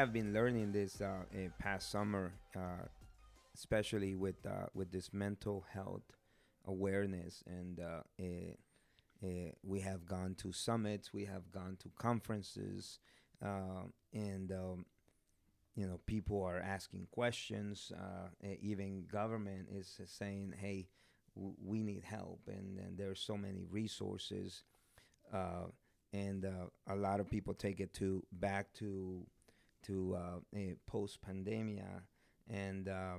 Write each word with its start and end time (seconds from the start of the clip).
have 0.00 0.14
been 0.14 0.32
learning 0.32 0.72
this 0.72 1.02
uh, 1.02 1.24
in 1.30 1.52
past 1.58 1.90
summer, 1.90 2.32
uh, 2.56 2.86
especially 3.54 4.14
with 4.14 4.46
uh, 4.46 4.64
with 4.72 4.90
this 4.90 5.12
mental 5.12 5.66
health 5.74 6.16
awareness, 6.66 7.44
and 7.46 7.80
uh, 7.80 8.00
eh, 8.18 8.54
eh, 9.22 9.50
we 9.62 9.80
have 9.80 10.06
gone 10.06 10.34
to 10.36 10.52
summits, 10.52 11.12
we 11.12 11.26
have 11.26 11.52
gone 11.52 11.76
to 11.80 11.90
conferences, 11.98 12.98
uh, 13.44 13.82
and 14.14 14.50
um, 14.52 14.86
you 15.76 15.86
know 15.86 16.00
people 16.06 16.42
are 16.42 16.60
asking 16.60 17.06
questions. 17.10 17.92
Uh, 17.94 18.28
eh, 18.42 18.56
even 18.62 19.04
government 19.04 19.68
is 19.70 20.00
saying, 20.06 20.54
"Hey, 20.58 20.88
w- 21.36 21.56
we 21.62 21.82
need 21.82 22.04
help," 22.04 22.40
and, 22.48 22.78
and 22.78 22.96
there's 22.96 23.20
so 23.20 23.36
many 23.36 23.66
resources. 23.70 24.62
And 26.12 26.44
uh, 26.44 26.66
a 26.88 26.96
lot 26.96 27.20
of 27.20 27.30
people 27.30 27.54
take 27.54 27.78
it 27.78 27.94
to 27.94 28.24
back 28.32 28.72
to 28.78 29.24
to 29.86 30.16
uh, 30.16 30.58
post 30.86 31.18
pandemia, 31.22 32.02
and 32.48 32.88
uh, 32.88 33.16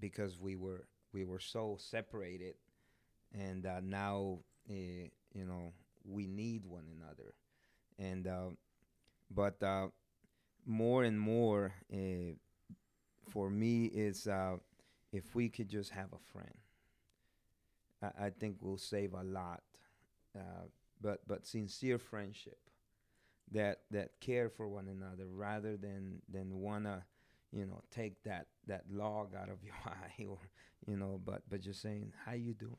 because 0.00 0.38
we 0.38 0.56
were 0.56 0.86
we 1.12 1.24
were 1.24 1.40
so 1.40 1.76
separated, 1.78 2.54
and 3.32 3.66
uh, 3.66 3.80
now 3.82 4.38
uh, 4.68 4.74
you 5.32 5.44
know 5.44 5.72
we 6.04 6.26
need 6.26 6.66
one 6.66 6.84
another, 7.00 7.34
and 7.98 8.26
uh, 8.26 8.50
but 9.30 9.62
uh, 9.62 9.88
more 10.66 11.04
and 11.04 11.20
more 11.20 11.74
for 13.28 13.50
me 13.50 13.84
is 13.86 14.28
if 15.12 15.34
we 15.34 15.48
could 15.48 15.68
just 15.68 15.90
have 15.90 16.12
a 16.12 16.32
friend. 16.32 16.54
I, 18.02 18.26
I 18.26 18.30
think 18.30 18.56
we'll 18.60 18.78
save 18.78 19.14
a 19.14 19.22
lot 19.22 19.62
but 21.00 21.20
but 21.26 21.46
sincere 21.46 21.98
friendship 21.98 22.58
that 23.52 23.80
that 23.90 24.20
care 24.20 24.48
for 24.48 24.68
one 24.68 24.88
another 24.88 25.26
rather 25.26 25.76
than 25.76 26.22
than 26.28 26.60
wanna 26.60 27.04
you 27.52 27.66
know 27.66 27.82
take 27.90 28.22
that 28.22 28.46
that 28.66 28.84
log 28.90 29.34
out 29.34 29.48
of 29.48 29.62
your 29.64 29.74
eye 29.86 30.24
or 30.28 30.38
you 30.86 30.96
know 30.96 31.20
but 31.24 31.42
but 31.48 31.60
just 31.60 31.82
saying 31.82 32.12
how 32.24 32.32
you 32.32 32.54
doing? 32.54 32.76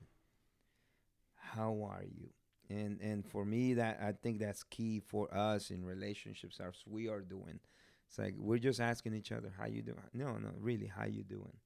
How 1.36 1.84
are 1.84 2.04
you? 2.04 2.30
And 2.70 3.02
and 3.02 3.26
for 3.26 3.44
me 3.44 3.74
that 3.74 4.00
i 4.02 4.14
think 4.14 4.40
that's 4.40 4.64
key 4.64 5.02
for 5.06 5.34
us 5.36 5.72
in 5.72 5.84
relationships 5.84 6.60
as 6.60 6.76
we 6.86 7.10
are 7.10 7.22
doing. 7.22 7.60
It's 8.08 8.18
like 8.18 8.36
we're 8.38 8.58
just 8.58 8.80
asking 8.82 9.14
each 9.14 9.32
other 9.32 9.54
how 9.58 9.68
you 9.68 9.82
doing? 9.82 10.00
No 10.14 10.38
no 10.38 10.50
really 10.60 10.88
how 10.88 11.06
you 11.06 11.24
doing? 11.24 11.58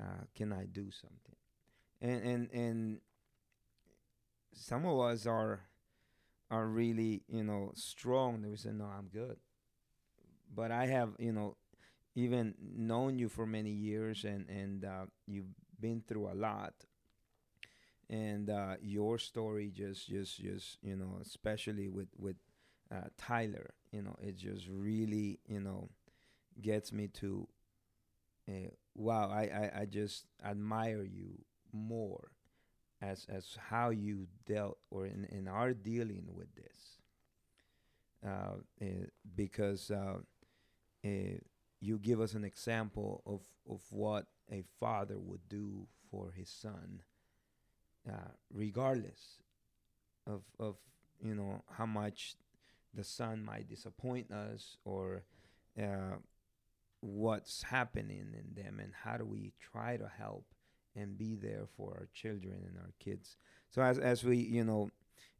Uh, 0.00 0.24
can 0.34 0.52
i 0.52 0.64
do 0.64 0.90
something? 0.90 1.36
And 2.00 2.22
and 2.22 2.50
and 2.52 3.00
some 4.54 4.86
of 4.86 4.98
us 5.00 5.26
are 5.26 5.60
are 6.50 6.66
really 6.66 7.22
you 7.28 7.44
know 7.44 7.72
strong 7.74 8.42
they 8.42 8.48
would 8.48 8.60
say 8.60 8.70
no 8.72 8.84
i'm 8.86 9.08
good. 9.08 9.36
But 10.54 10.70
i 10.70 10.86
have 10.86 11.10
you 11.18 11.32
know 11.32 11.56
even 12.14 12.54
known 12.60 13.18
you 13.18 13.28
for 13.28 13.46
many 13.46 13.70
years 13.70 14.24
and 14.24 14.48
and 14.48 14.84
uh, 14.84 15.06
you've 15.26 15.54
been 15.80 16.02
through 16.06 16.30
a 16.30 16.34
lot. 16.34 16.74
And 18.10 18.48
uh, 18.48 18.76
your 18.80 19.18
story 19.18 19.70
just 19.74 20.08
just 20.08 20.40
just 20.40 20.78
you 20.82 20.96
know 20.96 21.18
especially 21.20 21.88
with 21.88 22.08
with 22.16 22.36
uh, 22.90 23.08
tyler 23.18 23.74
you 23.92 24.00
know 24.00 24.16
it 24.18 24.34
just 24.36 24.66
really 24.66 25.40
you 25.46 25.60
know 25.60 25.90
gets 26.62 26.92
me 26.92 27.08
to 27.08 27.48
uh, 28.48 28.70
wow 28.94 29.30
I, 29.30 29.42
I 29.42 29.80
i 29.80 29.84
just 29.86 30.24
admire 30.44 31.02
you 31.02 31.38
more 31.72 32.30
as 33.00 33.26
as 33.28 33.56
how 33.70 33.90
you 33.90 34.26
dealt 34.46 34.78
or 34.90 35.06
in, 35.06 35.26
in 35.30 35.48
our 35.48 35.72
dealing 35.72 36.26
with 36.32 36.54
this. 36.54 36.98
Uh, 38.26 38.56
uh, 38.82 38.86
because 39.36 39.92
uh, 39.92 40.16
uh, 41.04 41.38
you 41.80 41.98
give 41.98 42.20
us 42.20 42.34
an 42.34 42.42
example 42.42 43.22
of, 43.24 43.42
of 43.70 43.80
what 43.90 44.26
a 44.50 44.64
father 44.80 45.16
would 45.16 45.48
do 45.48 45.86
for 46.10 46.32
his 46.36 46.48
son 46.48 47.02
uh, 48.08 48.32
regardless 48.52 49.40
of 50.26 50.42
of 50.58 50.76
you 51.22 51.34
know 51.34 51.62
how 51.76 51.86
much 51.86 52.36
the 52.94 53.04
son 53.04 53.44
might 53.44 53.68
disappoint 53.68 54.30
us 54.30 54.76
or 54.84 55.22
uh, 55.80 56.16
what's 57.00 57.62
happening 57.62 58.34
in 58.34 58.62
them 58.62 58.80
and 58.80 58.92
how 59.04 59.16
do 59.16 59.24
we 59.24 59.52
try 59.60 59.96
to 59.96 60.10
help 60.18 60.44
and 60.98 61.18
be 61.18 61.34
there 61.34 61.66
for 61.76 61.92
our 61.92 62.08
children 62.12 62.54
and 62.66 62.76
our 62.78 62.92
kids. 62.98 63.36
So 63.70 63.82
as 63.82 63.98
as 63.98 64.24
we 64.24 64.36
you 64.36 64.64
know 64.64 64.90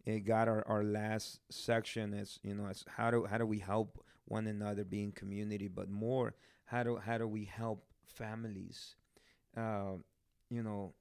it 0.04 0.20
got 0.20 0.48
our, 0.48 0.66
our 0.66 0.84
last 0.84 1.40
section 1.50 2.14
as 2.14 2.38
you 2.42 2.54
know 2.54 2.66
as 2.66 2.84
how 2.88 3.10
do 3.10 3.24
how 3.24 3.38
do 3.38 3.46
we 3.46 3.58
help 3.58 4.02
one 4.26 4.46
another 4.46 4.84
be 4.84 5.02
in 5.02 5.12
community, 5.12 5.68
but 5.68 5.88
more 5.88 6.34
how 6.66 6.82
do 6.82 6.96
how 6.96 7.18
do 7.18 7.26
we 7.26 7.44
help 7.44 7.84
families, 8.06 8.96
uh, 9.56 9.92
you 10.50 10.62
know, 10.62 10.92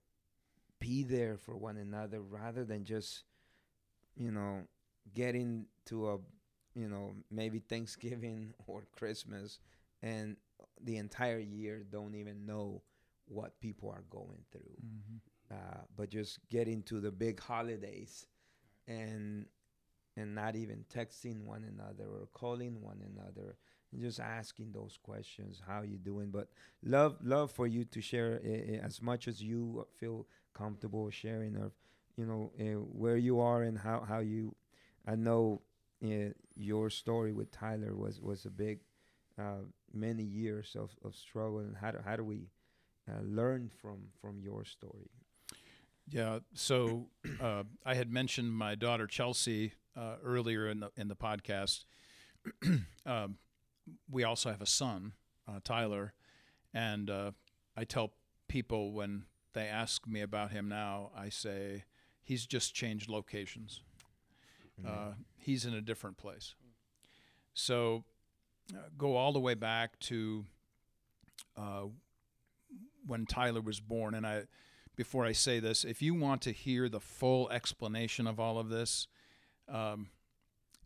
be 0.80 1.04
there 1.04 1.38
for 1.38 1.56
one 1.58 1.78
another 1.78 2.22
rather 2.22 2.64
than 2.64 2.86
just 2.86 3.24
you 4.16 4.32
know 4.32 4.62
getting 5.14 5.66
to 5.86 6.10
a 6.10 6.18
you 6.76 6.88
know 6.88 7.14
maybe 7.32 7.60
Thanksgiving 7.60 8.54
or 8.68 8.84
Christmas 8.96 9.60
and 10.02 10.38
the 10.82 10.98
entire 10.98 11.40
year 11.40 11.86
don't 11.90 12.16
even 12.16 12.46
know 12.46 12.82
what 13.28 13.60
people 13.60 13.90
are 13.90 14.04
going 14.10 14.44
through. 14.52 14.78
Mm-hmm. 14.86 15.56
Uh, 15.56 15.82
but 15.96 16.10
just 16.10 16.40
getting 16.50 16.84
to 16.84 17.00
the 17.00 17.12
big 17.12 17.40
holidays 17.40 18.28
and 18.88 19.46
and 20.18 20.34
not 20.34 20.56
even 20.56 20.84
texting 20.94 21.46
one 21.46 21.64
another 21.64 22.06
or 22.06 22.28
calling 22.34 22.82
one 22.82 23.02
another 23.16 23.56
and 23.92 24.02
just 24.02 24.20
asking 24.20 24.72
those 24.74 24.98
questions 25.02 25.62
how 25.66 25.84
you 25.84 25.98
doing 25.98 26.32
but 26.32 26.50
love 26.84 27.16
love 27.24 27.50
for 27.52 27.66
you 27.66 27.86
to 27.86 28.02
share 28.02 28.42
uh, 28.44 28.86
as 28.86 29.02
much 29.02 29.28
as 29.28 29.42
you 29.42 29.86
feel 29.98 30.28
comfortable 30.54 31.10
sharing 31.10 31.56
of 31.56 31.72
you 32.18 32.26
know 32.26 32.52
uh, 32.60 32.82
where 32.92 33.18
you 33.18 33.40
are 33.40 33.64
and 33.64 33.78
how 33.78 34.04
how 34.06 34.20
you 34.20 34.54
i 35.08 35.16
know 35.16 35.62
uh, 36.04 36.32
your 36.56 36.90
story 36.90 37.32
with 37.32 37.52
tyler 37.52 37.96
was 37.96 38.20
was 38.20 38.46
a 38.46 38.50
big 38.50 38.80
many 39.94 40.24
years 40.24 40.76
of, 40.78 40.92
of 41.04 41.16
struggle 41.16 41.60
and 41.60 41.76
how 41.78 41.92
do, 41.92 42.00
how 42.04 42.16
do 42.16 42.24
we 42.24 42.48
uh, 43.10 43.22
learn 43.24 43.70
from 43.82 44.10
from 44.22 44.42
your 44.42 44.66
story. 44.66 45.10
Yeah. 46.10 46.40
So 46.54 47.08
uh, 47.42 47.64
I 47.86 47.96
had 47.96 48.12
mentioned 48.12 48.54
my 48.54 48.76
daughter 48.76 49.08
Chelsea 49.08 49.74
uh, 49.96 50.16
earlier 50.24 50.68
in 50.68 50.80
the 50.80 50.92
in 50.96 51.08
the 51.08 51.16
podcast. 51.16 51.86
um, 53.06 53.38
we 54.10 54.24
also 54.24 54.52
have 54.52 54.62
a 54.62 54.68
son, 54.68 55.14
uh, 55.48 55.60
Tyler, 55.64 56.14
and 56.74 57.10
uh, 57.10 57.32
I 57.76 57.84
tell 57.84 58.14
people 58.48 58.94
when 58.94 59.24
they 59.54 59.68
ask 59.68 60.08
me 60.08 60.22
about 60.22 60.52
him 60.52 60.70
now, 60.70 61.12
I 61.18 61.30
say 61.30 61.84
he's 62.24 62.46
just 62.46 62.74
changed 62.74 63.10
locations. 63.10 63.82
Mm-hmm. 64.80 65.14
he's 65.40 65.66
in 65.66 65.74
a 65.74 65.82
different 65.82 66.18
place. 66.18 66.54
So 67.56 68.04
go 68.96 69.16
all 69.16 69.34
the 69.34 69.40
way 69.40 69.56
back 69.56 69.98
to 70.02 70.46
when 73.06 73.26
Tyler 73.26 73.62
was 73.62 73.80
born. 73.80 74.14
And 74.14 74.26
I, 74.26 74.44
before 74.96 75.26
I 75.26 75.32
say 75.32 75.60
this, 75.60 75.84
if 75.84 76.02
you 76.02 76.14
want 76.14 76.42
to 76.44 76.52
hear 76.52 76.90
the 76.90 77.00
full 77.00 77.50
explanation 77.50 78.28
of 78.28 78.40
all 78.40 78.60
of 78.60 78.70
this, 78.70 79.08
um, 79.70 80.10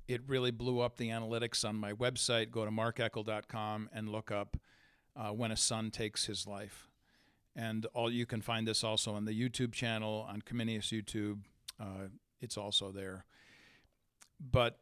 it 0.07 0.21
really 0.27 0.51
blew 0.51 0.79
up 0.79 0.97
the 0.97 1.09
analytics 1.09 1.67
on 1.67 1.75
my 1.75 1.93
website. 1.93 2.51
Go 2.51 2.65
to 2.65 2.71
markeckel.com 2.71 3.89
and 3.93 4.09
look 4.09 4.31
up 4.31 4.57
uh, 5.15 5.29
when 5.29 5.51
a 5.51 5.57
son 5.57 5.91
takes 5.91 6.25
his 6.25 6.47
life. 6.47 6.89
And 7.55 7.85
all 7.93 8.11
you 8.11 8.25
can 8.25 8.41
find 8.41 8.67
this 8.67 8.83
also 8.83 9.13
on 9.13 9.25
the 9.25 9.33
YouTube 9.33 9.73
channel 9.73 10.25
on 10.29 10.41
Comenius 10.41 10.91
YouTube. 10.91 11.39
Uh, 11.79 12.07
it's 12.39 12.57
also 12.57 12.91
there. 12.91 13.25
But 14.39 14.79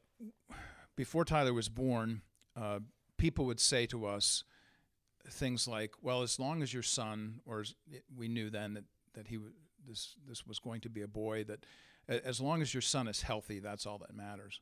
before 0.96 1.26
Tyler 1.26 1.54
was 1.54 1.70
born, 1.70 2.22
uh, 2.56 2.80
people 3.18 3.46
would 3.46 3.60
say 3.60 3.86
to 3.88 4.06
us, 4.06 4.44
things 5.28 5.68
like, 5.68 5.92
well, 6.02 6.22
as 6.22 6.40
long 6.40 6.62
as 6.62 6.74
your 6.74 6.84
son, 6.84 7.42
or 7.46 7.64
we 8.16 8.28
knew 8.28 8.50
then 8.50 8.74
that, 8.76 8.84
that 9.14 9.28
he 9.28 9.40
this 9.88 10.16
this 10.28 10.46
was 10.46 10.60
going 10.60 10.82
to 10.82 10.90
be 10.90 11.02
a 11.02 11.08
boy, 11.08 11.44
that 11.46 11.66
as 12.08 12.40
long 12.42 12.62
as 12.62 12.74
your 12.74 12.82
son 12.82 13.08
is 13.08 13.22
healthy, 13.22 13.60
that's 13.60 13.86
all 13.86 13.98
that 14.00 14.16
matters. 14.16 14.62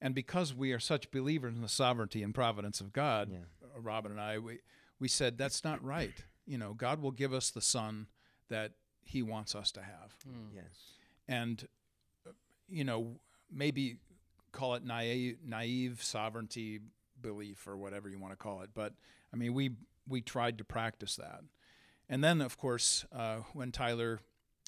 And 0.00 0.14
because 0.14 0.54
we 0.54 0.72
are 0.72 0.78
such 0.78 1.10
believers 1.10 1.54
in 1.54 1.62
the 1.62 1.68
sovereignty 1.68 2.22
and 2.22 2.34
providence 2.34 2.80
of 2.80 2.92
God, 2.92 3.30
yeah. 3.30 3.38
Uh, 3.62 3.80
Robin 3.80 4.12
and 4.12 4.20
I, 4.20 4.38
we 4.38 4.58
we 4.98 5.08
said 5.08 5.38
that's 5.38 5.64
not 5.64 5.82
right. 5.82 6.14
You 6.46 6.58
know, 6.58 6.74
God 6.74 7.00
will 7.00 7.12
give 7.12 7.32
us 7.32 7.50
the 7.50 7.62
son 7.62 8.06
that 8.48 8.72
He 9.02 9.22
wants 9.22 9.54
us 9.54 9.72
to 9.72 9.80
have. 9.80 10.14
Mm. 10.28 10.54
Yes. 10.54 10.64
And 11.28 11.66
uh, 12.26 12.32
you 12.68 12.84
know, 12.84 13.16
maybe 13.50 13.96
call 14.52 14.74
it 14.74 14.84
naive, 14.84 15.38
naive 15.44 16.02
sovereignty 16.02 16.80
belief 17.20 17.66
or 17.66 17.76
whatever 17.76 18.08
you 18.08 18.18
want 18.18 18.32
to 18.32 18.36
call 18.36 18.62
it. 18.62 18.70
But 18.74 18.94
I 19.32 19.36
mean, 19.36 19.54
we 19.54 19.72
we 20.08 20.20
tried 20.20 20.58
to 20.58 20.64
practice 20.64 21.16
that. 21.16 21.40
And 22.08 22.22
then, 22.22 22.40
of 22.40 22.56
course, 22.56 23.04
uh, 23.12 23.38
when 23.52 23.72
Tyler 23.72 24.20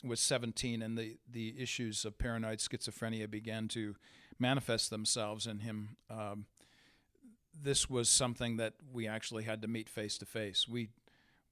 was 0.02 0.18
17 0.20 0.82
and 0.82 0.98
the, 0.98 1.18
the 1.30 1.54
issues 1.60 2.04
of 2.04 2.18
paranoid 2.18 2.58
schizophrenia 2.58 3.30
began 3.30 3.68
to 3.68 3.94
manifest 4.40 4.90
themselves 4.90 5.46
in 5.46 5.60
him, 5.60 5.96
um, 6.10 6.46
this 7.60 7.88
was 7.90 8.08
something 8.08 8.56
that 8.56 8.74
we 8.92 9.06
actually 9.08 9.44
had 9.44 9.62
to 9.62 9.68
meet 9.68 9.88
face 9.88 10.18
to 10.18 10.26
face. 10.26 10.66
We 10.68 10.88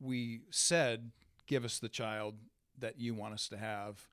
we 0.01 0.43
said, 0.51 1.13
"Give 1.47 1.65
us 1.65 1.79
the 1.79 1.89
child 1.89 2.35
that 2.79 2.99
you 3.01 3.15
want 3.15 3.35
us 3.35 3.49
to 3.49 3.57
have," 3.57 4.07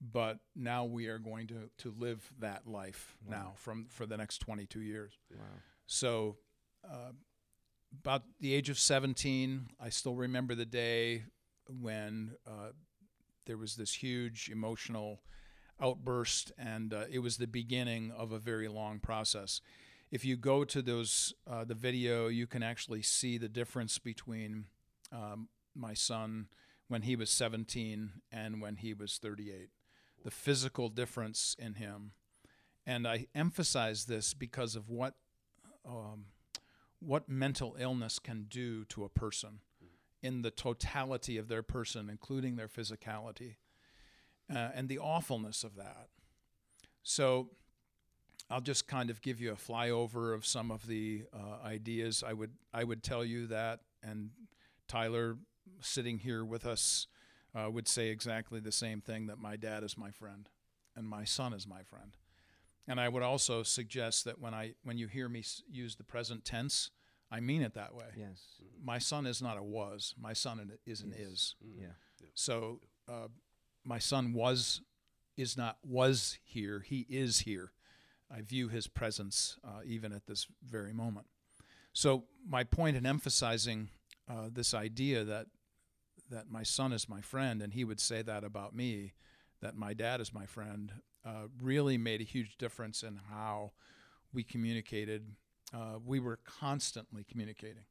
but 0.00 0.38
now 0.54 0.84
we 0.84 1.06
are 1.08 1.18
going 1.18 1.46
to 1.48 1.70
to 1.78 1.94
live 1.98 2.32
that 2.40 2.66
life 2.66 3.16
Wow. 3.26 3.30
now 3.36 3.52
from 3.56 3.86
for 3.88 4.06
the 4.06 4.16
next 4.16 4.38
22 4.38 4.80
years. 4.80 5.12
Wow. 5.30 5.38
So, 5.86 6.36
uh, 6.84 7.12
about 8.00 8.22
the 8.40 8.54
age 8.54 8.70
of 8.70 8.78
17, 8.78 9.68
I 9.78 9.90
still 9.90 10.14
remember 10.14 10.54
the 10.54 10.64
day 10.64 11.24
when 11.68 12.32
uh, 12.46 12.70
there 13.46 13.56
was 13.58 13.76
this 13.76 13.94
huge 13.94 14.48
emotional 14.50 15.20
outburst, 15.80 16.52
and 16.56 16.94
uh, 16.94 17.04
it 17.10 17.18
was 17.18 17.36
the 17.36 17.46
beginning 17.46 18.12
of 18.16 18.32
a 18.32 18.38
very 18.38 18.68
long 18.68 18.98
process. 18.98 19.60
If 20.10 20.24
you 20.24 20.36
go 20.36 20.64
to 20.64 20.82
those 20.82 21.34
uh, 21.50 21.64
the 21.64 21.74
video, 21.74 22.28
you 22.28 22.46
can 22.46 22.62
actually 22.62 23.02
see 23.02 23.38
the 23.38 23.48
difference 23.48 23.98
between 23.98 24.66
um, 25.10 25.48
my 25.74 25.94
son 25.94 26.48
when 26.88 27.02
he 27.02 27.16
was 27.16 27.30
17 27.30 28.10
and 28.30 28.60
when 28.60 28.76
he 28.76 28.92
was 28.92 29.18
38. 29.18 29.70
The 30.22 30.30
physical 30.30 30.88
difference 30.88 31.56
in 31.58 31.74
him, 31.74 32.12
and 32.86 33.08
I 33.08 33.26
emphasize 33.34 34.04
this 34.04 34.34
because 34.34 34.76
of 34.76 34.88
what 34.88 35.14
um, 35.86 36.26
what 37.00 37.28
mental 37.28 37.76
illness 37.78 38.18
can 38.18 38.46
do 38.48 38.84
to 38.86 39.04
a 39.04 39.08
person 39.08 39.60
in 40.22 40.42
the 40.42 40.50
totality 40.50 41.36
of 41.36 41.48
their 41.48 41.62
person, 41.62 42.08
including 42.08 42.56
their 42.56 42.68
physicality, 42.68 43.56
uh, 44.54 44.68
and 44.74 44.88
the 44.88 44.98
awfulness 44.98 45.64
of 45.64 45.74
that. 45.76 46.08
So, 47.02 47.50
I'll 48.50 48.60
just 48.60 48.86
kind 48.86 49.08
of 49.08 49.22
give 49.22 49.40
you 49.40 49.50
a 49.50 49.56
flyover 49.56 50.34
of 50.34 50.44
some 50.44 50.70
of 50.70 50.86
the 50.86 51.24
uh, 51.32 51.66
ideas. 51.66 52.22
I 52.26 52.34
would 52.34 52.52
I 52.72 52.84
would 52.84 53.02
tell 53.02 53.24
you 53.24 53.46
that, 53.46 53.80
and 54.02 54.30
Tyler, 54.88 55.38
sitting 55.80 56.18
here 56.18 56.44
with 56.44 56.66
us, 56.66 57.06
uh, 57.54 57.70
would 57.70 57.88
say 57.88 58.08
exactly 58.08 58.60
the 58.60 58.72
same 58.72 59.00
thing 59.00 59.26
that 59.26 59.38
my 59.38 59.56
dad 59.56 59.82
is 59.84 59.96
my 59.96 60.10
friend, 60.10 60.50
and 60.94 61.08
my 61.08 61.24
son 61.24 61.54
is 61.54 61.66
my 61.66 61.82
friend. 61.82 62.16
And 62.88 63.00
I 63.00 63.08
would 63.08 63.22
also 63.22 63.62
suggest 63.62 64.24
that 64.24 64.40
when 64.40 64.54
I 64.54 64.74
when 64.82 64.98
you 64.98 65.06
hear 65.06 65.28
me 65.28 65.44
use 65.70 65.96
the 65.96 66.04
present 66.04 66.44
tense, 66.44 66.90
I 67.30 67.40
mean 67.40 67.62
it 67.62 67.74
that 67.74 67.94
way. 67.94 68.06
Yes. 68.16 68.40
My 68.82 68.98
son 68.98 69.26
is 69.26 69.40
not 69.40 69.56
a 69.56 69.62
was. 69.62 70.14
My 70.20 70.32
son 70.32 70.72
is 70.84 71.00
an 71.00 71.14
Yes. 71.16 71.28
is. 71.28 71.54
Yeah. 71.78 71.86
So 72.34 72.80
uh, 73.08 73.28
my 73.84 73.98
son 73.98 74.32
was 74.32 74.80
is 75.36 75.56
not 75.56 75.78
was 75.84 76.38
here. 76.44 76.80
He 76.80 77.06
is 77.08 77.40
here. 77.40 77.72
I 78.30 78.40
view 78.40 78.68
his 78.68 78.86
presence 78.86 79.58
uh, 79.64 79.80
even 79.84 80.12
at 80.12 80.26
this 80.26 80.46
very 80.64 80.92
moment. 80.92 81.26
So 81.92 82.24
my 82.48 82.64
point 82.64 82.96
in 82.96 83.06
emphasizing 83.06 83.90
uh, 84.28 84.48
this 84.50 84.74
idea 84.74 85.24
that 85.24 85.46
that 86.30 86.50
my 86.50 86.62
son 86.62 86.92
is 86.92 87.08
my 87.08 87.20
friend, 87.20 87.60
and 87.62 87.74
he 87.74 87.84
would 87.84 88.00
say 88.00 88.22
that 88.22 88.42
about 88.42 88.74
me, 88.74 89.12
that 89.62 89.76
my 89.76 89.94
dad 89.94 90.20
is 90.20 90.34
my 90.34 90.44
friend, 90.44 90.92
uh, 91.24 91.46
really 91.60 91.96
made 91.96 92.20
a 92.20 92.24
huge 92.24 92.58
difference 92.58 93.02
in 93.02 93.18
how 93.30 93.72
we 94.32 94.42
communicated. 94.42 95.24
Uh, 95.74 95.98
we 96.04 96.20
were 96.20 96.38
constantly 96.44 97.24
communicating. 97.24 97.84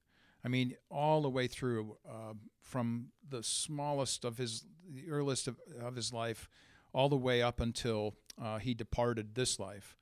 I 0.44 0.48
mean, 0.48 0.76
all 0.90 1.22
the 1.22 1.30
way 1.30 1.48
through, 1.48 1.98
uh, 2.08 2.34
from 2.62 3.08
the 3.28 3.42
smallest 3.42 4.26
of 4.26 4.38
his, 4.38 4.66
the 4.90 5.10
earliest 5.10 5.48
of, 5.48 5.58
of 5.82 5.96
his 5.96 6.12
life, 6.12 6.50
all 6.94 7.10
the 7.10 7.18
way 7.18 7.42
up 7.42 7.60
until 7.60 8.16
uh, 8.42 8.58
he 8.58 8.74
departed 8.74 9.36
this 9.36 9.60
life. 9.60 9.96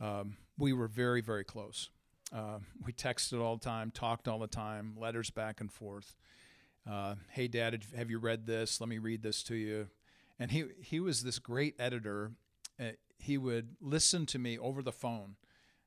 Um, 0.00 0.36
we 0.58 0.72
were 0.72 0.88
very, 0.88 1.20
very 1.20 1.44
close. 1.44 1.90
Uh, 2.32 2.58
we 2.84 2.92
texted 2.92 3.40
all 3.40 3.56
the 3.56 3.64
time, 3.64 3.90
talked 3.90 4.26
all 4.26 4.38
the 4.38 4.46
time, 4.46 4.94
letters 4.98 5.30
back 5.30 5.60
and 5.60 5.70
forth. 5.70 6.16
Uh, 6.90 7.16
hey, 7.30 7.48
Dad, 7.48 7.82
have 7.96 8.10
you 8.10 8.18
read 8.18 8.46
this? 8.46 8.80
Let 8.80 8.88
me 8.88 8.98
read 8.98 9.22
this 9.22 9.42
to 9.44 9.54
you. 9.54 9.88
And 10.38 10.50
he 10.50 10.64
he 10.80 11.00
was 11.00 11.22
this 11.22 11.38
great 11.38 11.74
editor. 11.78 12.32
Uh, 12.78 12.92
he 13.18 13.38
would 13.38 13.76
listen 13.80 14.26
to 14.26 14.38
me 14.38 14.58
over 14.58 14.82
the 14.82 14.92
phone. 14.92 15.36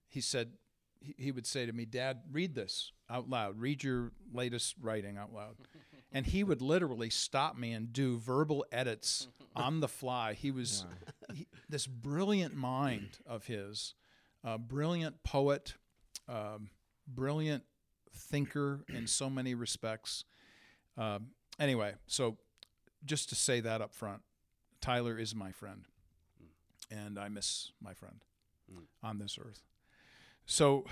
He 0.07 0.21
said 0.21 0.53
he, 1.01 1.15
he 1.17 1.31
would 1.31 1.45
say 1.45 1.65
to 1.65 1.73
me, 1.73 1.85
"Dad, 1.85 2.21
read 2.31 2.55
this 2.55 2.91
out 3.09 3.29
loud. 3.29 3.59
Read 3.59 3.83
your 3.83 4.11
latest 4.33 4.75
writing 4.81 5.17
out 5.17 5.33
loud." 5.33 5.55
And 6.09 6.25
he 6.25 6.41
would 6.41 6.61
literally 6.61 7.09
stop 7.09 7.57
me 7.57 7.73
and 7.73 7.91
do 7.91 8.17
verbal 8.17 8.65
edits 8.71 9.27
on 9.57 9.81
the 9.81 9.89
fly. 9.89 10.33
He 10.33 10.51
was 10.51 10.85
Wow. 11.29 11.35
he, 11.35 11.47
this 11.67 11.85
brilliant 11.85 12.55
mind 12.55 13.19
of 13.25 13.47
his, 13.47 13.93
a 14.41 14.57
brilliant 14.57 15.21
poet, 15.23 15.73
um, 16.29 16.69
brilliant 17.05 17.65
thinker 18.15 18.85
in 18.87 19.05
so 19.05 19.29
many 19.29 19.53
respects. 19.53 20.23
Um, 20.97 21.31
anyway, 21.59 21.95
so 22.07 22.37
just 23.03 23.27
to 23.29 23.35
say 23.35 23.59
that 23.59 23.81
up 23.81 23.93
front, 23.93 24.21
Tyler 24.81 25.17
is 25.17 25.33
my 25.35 25.51
friend, 25.51 25.85
and 26.91 27.17
I 27.19 27.29
miss 27.29 27.71
my 27.81 27.93
friend 27.93 28.21
Mm. 28.71 28.87
on 29.01 29.17
this 29.17 29.37
earth. 29.39 29.61
So, 30.45 30.85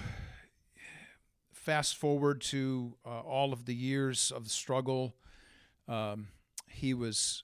fast 1.51 1.97
forward 1.97 2.41
to 2.41 2.95
uh, 3.05 3.21
all 3.21 3.51
of 3.51 3.65
the 3.65 3.75
years 3.75 4.31
of 4.31 4.43
the 4.45 4.49
struggle. 4.49 5.15
Um, 5.87 6.29
he 6.69 6.93
was 6.93 7.43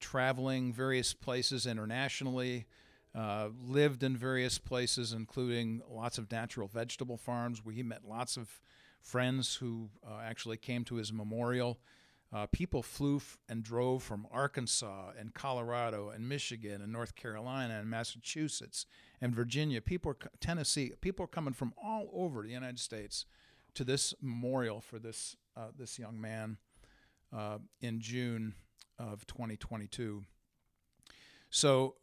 traveling 0.00 0.72
various 0.72 1.12
places 1.12 1.66
internationally, 1.66 2.66
uh, 3.14 3.48
lived 3.60 4.02
in 4.02 4.16
various 4.16 4.58
places, 4.58 5.12
including 5.12 5.82
lots 5.88 6.18
of 6.18 6.30
natural 6.30 6.68
vegetable 6.68 7.16
farms 7.16 7.64
where 7.64 7.74
he 7.74 7.82
met 7.82 8.04
lots 8.04 8.36
of 8.36 8.60
friends 9.00 9.56
who 9.56 9.90
uh, 10.06 10.20
actually 10.22 10.56
came 10.56 10.84
to 10.84 10.96
his 10.96 11.12
memorial. 11.12 11.78
Uh, 12.32 12.46
people 12.46 12.82
flew 12.82 13.16
f- 13.16 13.38
and 13.48 13.62
drove 13.62 14.02
from 14.02 14.26
Arkansas 14.30 15.12
and 15.18 15.32
Colorado 15.32 16.10
and 16.10 16.28
Michigan 16.28 16.82
and 16.82 16.92
North 16.92 17.14
Carolina 17.14 17.78
and 17.78 17.88
Massachusetts 17.88 18.84
and 19.20 19.34
Virginia. 19.34 19.80
People, 19.80 20.10
are, 20.10 20.30
Tennessee. 20.40 20.92
People 21.00 21.24
are 21.24 21.28
coming 21.28 21.54
from 21.54 21.72
all 21.82 22.10
over 22.12 22.42
the 22.42 22.50
United 22.50 22.78
States 22.78 23.24
to 23.74 23.84
this 23.84 24.12
memorial 24.20 24.80
for 24.80 24.98
this 24.98 25.36
uh, 25.56 25.68
this 25.76 25.98
young 25.98 26.20
man 26.20 26.56
uh, 27.36 27.58
in 27.80 28.00
June 28.00 28.54
of 28.98 29.26
2022. 29.26 30.24
So 31.50 31.94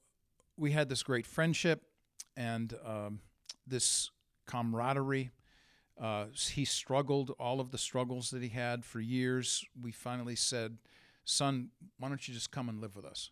we 0.57 0.71
had 0.71 0.89
this 0.89 1.03
great 1.03 1.25
friendship 1.25 1.83
and 2.35 2.73
um, 2.85 3.19
this 3.67 4.11
camaraderie. 4.45 5.31
Uh, 5.99 6.25
he 6.33 6.65
struggled 6.65 7.31
all 7.39 7.59
of 7.59 7.71
the 7.71 7.77
struggles 7.77 8.29
that 8.31 8.43
he 8.43 8.49
had 8.49 8.83
for 8.83 8.99
years. 8.99 9.63
We 9.81 9.91
finally 9.91 10.35
said, 10.35 10.77
"Son, 11.23 11.71
why 11.97 12.09
don't 12.09 12.27
you 12.27 12.33
just 12.33 12.51
come 12.51 12.67
and 12.69 12.81
live 12.81 12.95
with 12.95 13.05
us?" 13.05 13.31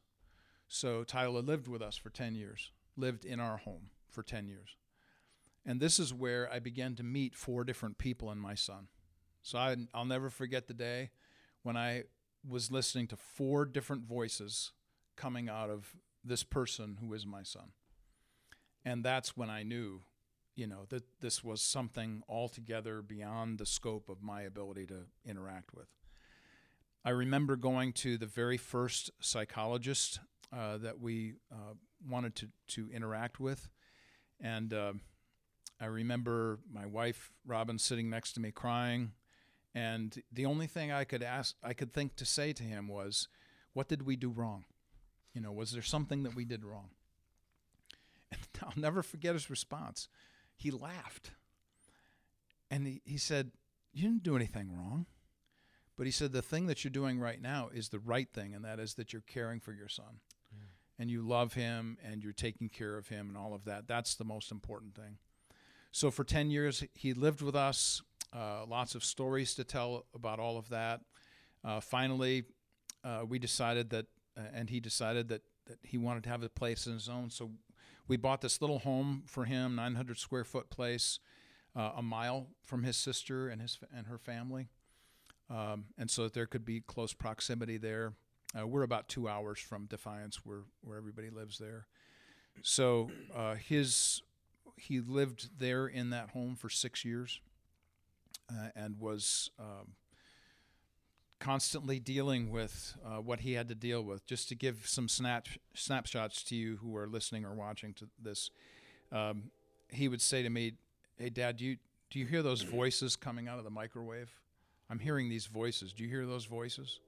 So 0.68 1.04
Tyler 1.04 1.42
lived 1.42 1.68
with 1.68 1.82
us 1.82 1.98
for 1.98 2.10
10 2.10 2.36
years, 2.36 2.72
lived 2.96 3.26
in 3.26 3.40
our 3.40 3.58
home 3.58 3.92
for 4.10 4.24
10 4.24 4.48
years. 4.48 4.78
And 5.66 5.80
this 5.80 6.00
is 6.00 6.14
where 6.14 6.52
I 6.52 6.60
began 6.60 6.96
to 6.96 7.04
meet 7.04 7.36
four 7.36 7.64
different 7.64 7.98
people 7.98 8.32
in 8.32 8.40
my 8.40 8.56
son. 8.56 8.88
So 9.42 9.58
I, 9.58 9.76
I'll 9.94 10.06
never 10.06 10.30
forget 10.30 10.68
the 10.68 10.74
day 10.74 11.12
when 11.64 11.78
I 11.78 12.04
was 12.48 12.72
listening 12.72 13.08
to 13.08 13.16
four 13.16 13.66
different 13.66 14.04
voices 14.04 14.72
coming 15.16 15.48
out 15.48 15.70
of 15.70 15.96
this 16.24 16.44
person 16.44 16.98
who 17.00 17.14
is 17.14 17.26
my 17.26 17.44
son. 17.44 17.72
And 18.84 19.04
that's 19.04 19.38
when 19.38 19.50
I 19.50 19.64
knew, 19.64 20.02
you 20.56 20.68
know, 20.68 20.86
that 20.90 21.04
this 21.20 21.44
was 21.44 21.62
something 21.62 22.24
altogether 22.30 23.02
beyond 23.02 23.58
the 23.58 23.66
scope 23.66 24.10
of 24.10 24.22
my 24.22 24.44
ability 24.44 24.86
to 24.88 25.06
interact 25.26 25.74
with. 25.74 25.88
I 27.06 27.10
remember 27.10 27.56
going 27.56 27.94
to 27.94 28.18
the 28.18 28.26
very 28.26 28.58
first 28.58 29.12
psychologist 29.20 30.20
uh, 30.56 30.78
that 30.78 31.02
we 31.02 31.34
uh, 31.52 31.74
wanted 32.08 32.36
to, 32.36 32.48
to 32.68 32.90
interact 32.92 33.40
with. 33.40 33.70
And 34.40 34.74
uh, 34.74 34.94
I 35.82 35.86
remember 35.86 36.60
my 36.72 36.86
wife, 36.86 37.32
Robin, 37.46 37.80
sitting 37.80 38.10
next 38.10 38.34
to 38.34 38.40
me 38.40 38.52
crying. 38.52 39.12
And 39.76 40.22
the 40.32 40.46
only 40.46 40.68
thing 40.68 40.92
I 40.92 41.04
could 41.04 41.24
ask, 41.24 41.56
I 41.64 41.74
could 41.74 41.92
think 41.92 42.16
to 42.18 42.26
say 42.26 42.54
to 42.54 42.64
him 42.64 42.88
was, 42.88 43.28
What 43.74 43.88
did 43.88 44.04
we 44.04 44.16
do 44.16 44.30
wrong? 44.30 44.66
You 45.34 45.42
know, 45.42 45.52
was 45.52 45.72
there 45.72 45.82
something 45.82 46.24
that 46.24 46.36
we 46.36 46.46
did 46.46 46.64
wrong? 46.64 46.90
And 48.32 48.40
I'll 48.64 48.74
never 48.76 49.04
forget 49.04 49.34
his 49.34 49.50
response. 49.50 50.08
He 50.56 50.72
laughed. 50.72 51.32
And 52.70 52.88
he, 52.88 53.02
he 53.06 53.18
said, 53.18 53.52
You 53.94 54.04
didn't 54.04 54.24
do 54.24 54.36
anything 54.36 54.72
wrong. 54.72 55.06
But 55.98 56.06
he 56.06 56.12
said, 56.12 56.32
The 56.32 56.42
thing 56.42 56.68
that 56.68 56.84
you're 56.84 56.92
doing 56.92 57.20
right 57.20 57.42
now 57.42 57.70
is 57.74 57.90
the 57.90 58.00
right 58.00 58.28
thing, 58.32 58.54
and 58.54 58.66
that 58.66 58.80
is 58.80 58.96
that 58.96 59.14
you're 59.14 59.24
caring 59.28 59.60
for 59.60 59.74
your 59.74 59.90
son. 59.90 60.20
And 61.00 61.10
you 61.10 61.24
love 61.24 61.54
him 61.54 61.98
and 62.08 62.24
you're 62.24 62.34
taking 62.34 62.70
care 62.70 62.98
of 62.98 63.08
him 63.08 63.28
and 63.28 63.36
all 63.36 63.56
of 63.56 63.66
that. 63.66 63.88
That's 63.88 64.14
the 64.14 64.24
most 64.24 64.52
important 64.52 64.94
thing. 64.96 65.18
So 65.92 66.12
for 66.12 66.24
10 66.24 66.52
years, 66.52 66.84
he 66.94 67.14
lived 67.14 67.42
with 67.42 67.56
us. 67.56 68.02
Uh, 68.32 68.66
lots 68.68 68.94
of 68.96 69.04
stories 69.04 69.56
to 69.56 69.64
tell 69.64 70.06
about 70.14 70.40
all 70.40 70.58
of 70.58 70.70
that. 70.70 71.02
Uh, 71.64 71.80
finally, 71.80 72.44
uh, 73.04 73.24
we 73.28 73.40
decided 73.40 73.90
that, 73.90 74.06
uh, 74.38 74.42
and 74.54 74.70
he 74.70 74.80
decided 74.80 75.30
that, 75.30 75.42
that 75.66 75.78
he 75.82 75.98
wanted 75.98 76.24
to 76.24 76.30
have 76.30 76.44
a 76.44 76.50
place 76.50 76.88
in 76.88 76.94
his 76.94 77.10
own. 77.10 77.30
So 77.30 77.52
we 78.08 78.18
bought 78.18 78.42
this 78.42 78.62
little 78.62 78.80
home 78.80 79.24
for 79.26 79.46
him, 79.46 79.76
900 79.76 80.18
square 80.18 80.44
foot 80.44 80.70
place. 80.70 81.20
uh, 81.76 81.92
a 81.98 82.04
mile 82.04 82.48
from 82.64 82.84
his 82.84 82.96
sister 82.96 83.50
and 83.50 83.62
his 83.62 83.80
and 83.96 84.08
her 84.08 84.18
family, 84.18 84.68
um, 85.50 85.86
and 85.98 86.10
so 86.10 86.24
that 86.24 86.34
there 86.34 86.46
could 86.46 86.66
be 86.66 86.82
close 86.82 87.14
proximity 87.14 87.78
there. 87.78 88.14
Uh, 88.58 88.68
we're 88.68 88.84
about 88.84 89.08
two 89.08 89.28
hours 89.28 89.60
from 89.60 89.86
Defiance, 89.86 90.46
where 90.46 90.64
where 90.82 90.98
everybody 90.98 91.30
lives 91.30 91.58
there. 91.58 91.88
So 92.62 93.10
uh, 93.36 93.56
his 93.56 94.22
he 94.78 95.00
lived 95.00 95.60
there 95.60 95.88
in 95.88 96.12
that 96.12 96.30
home 96.30 96.56
for 96.56 96.70
six 96.70 97.04
years, 97.04 97.42
uh, 98.50 98.70
and 98.76 99.00
was 99.00 99.50
um, 99.60 99.94
constantly 101.44 102.00
dealing 102.00 102.50
with 102.52 102.96
uh, 103.06 103.18
what 103.18 103.42
he 103.42 103.52
had 103.52 103.68
to 103.68 103.76
deal 103.76 104.02
with. 104.02 104.26
Just 104.26 104.48
to 104.48 104.56
give 104.56 104.88
some 104.88 105.10
snap 105.10 105.48
snapshots 105.74 106.42
to 106.44 106.56
you 106.56 106.78
who 106.78 106.96
are 106.96 107.06
listening 107.06 107.44
or 107.44 107.54
watching 107.54 107.94
to 107.96 108.08
this, 108.18 108.50
um, 109.12 109.52
he 109.90 110.08
would 110.08 110.22
say 110.22 110.42
to 110.42 110.50
me, 110.50 110.74
"Hey, 111.18 111.30
Dad, 111.30 111.58
do 111.58 111.66
you 111.66 111.78
do 112.10 112.20
you 112.20 112.26
hear 112.26 112.42
those 112.42 112.62
voices 112.62 113.18
coming 113.18 113.50
out 113.50 113.58
of 113.58 113.66
the 113.66 113.70
microwave? 113.70 114.32
I'm 114.90 115.00
hearing 115.00 115.28
these 115.28 115.46
voices. 115.46 115.92
Do 115.92 116.04
you 116.04 116.10
hear 116.10 116.26
those 116.26 116.46
voices?" 116.46 117.02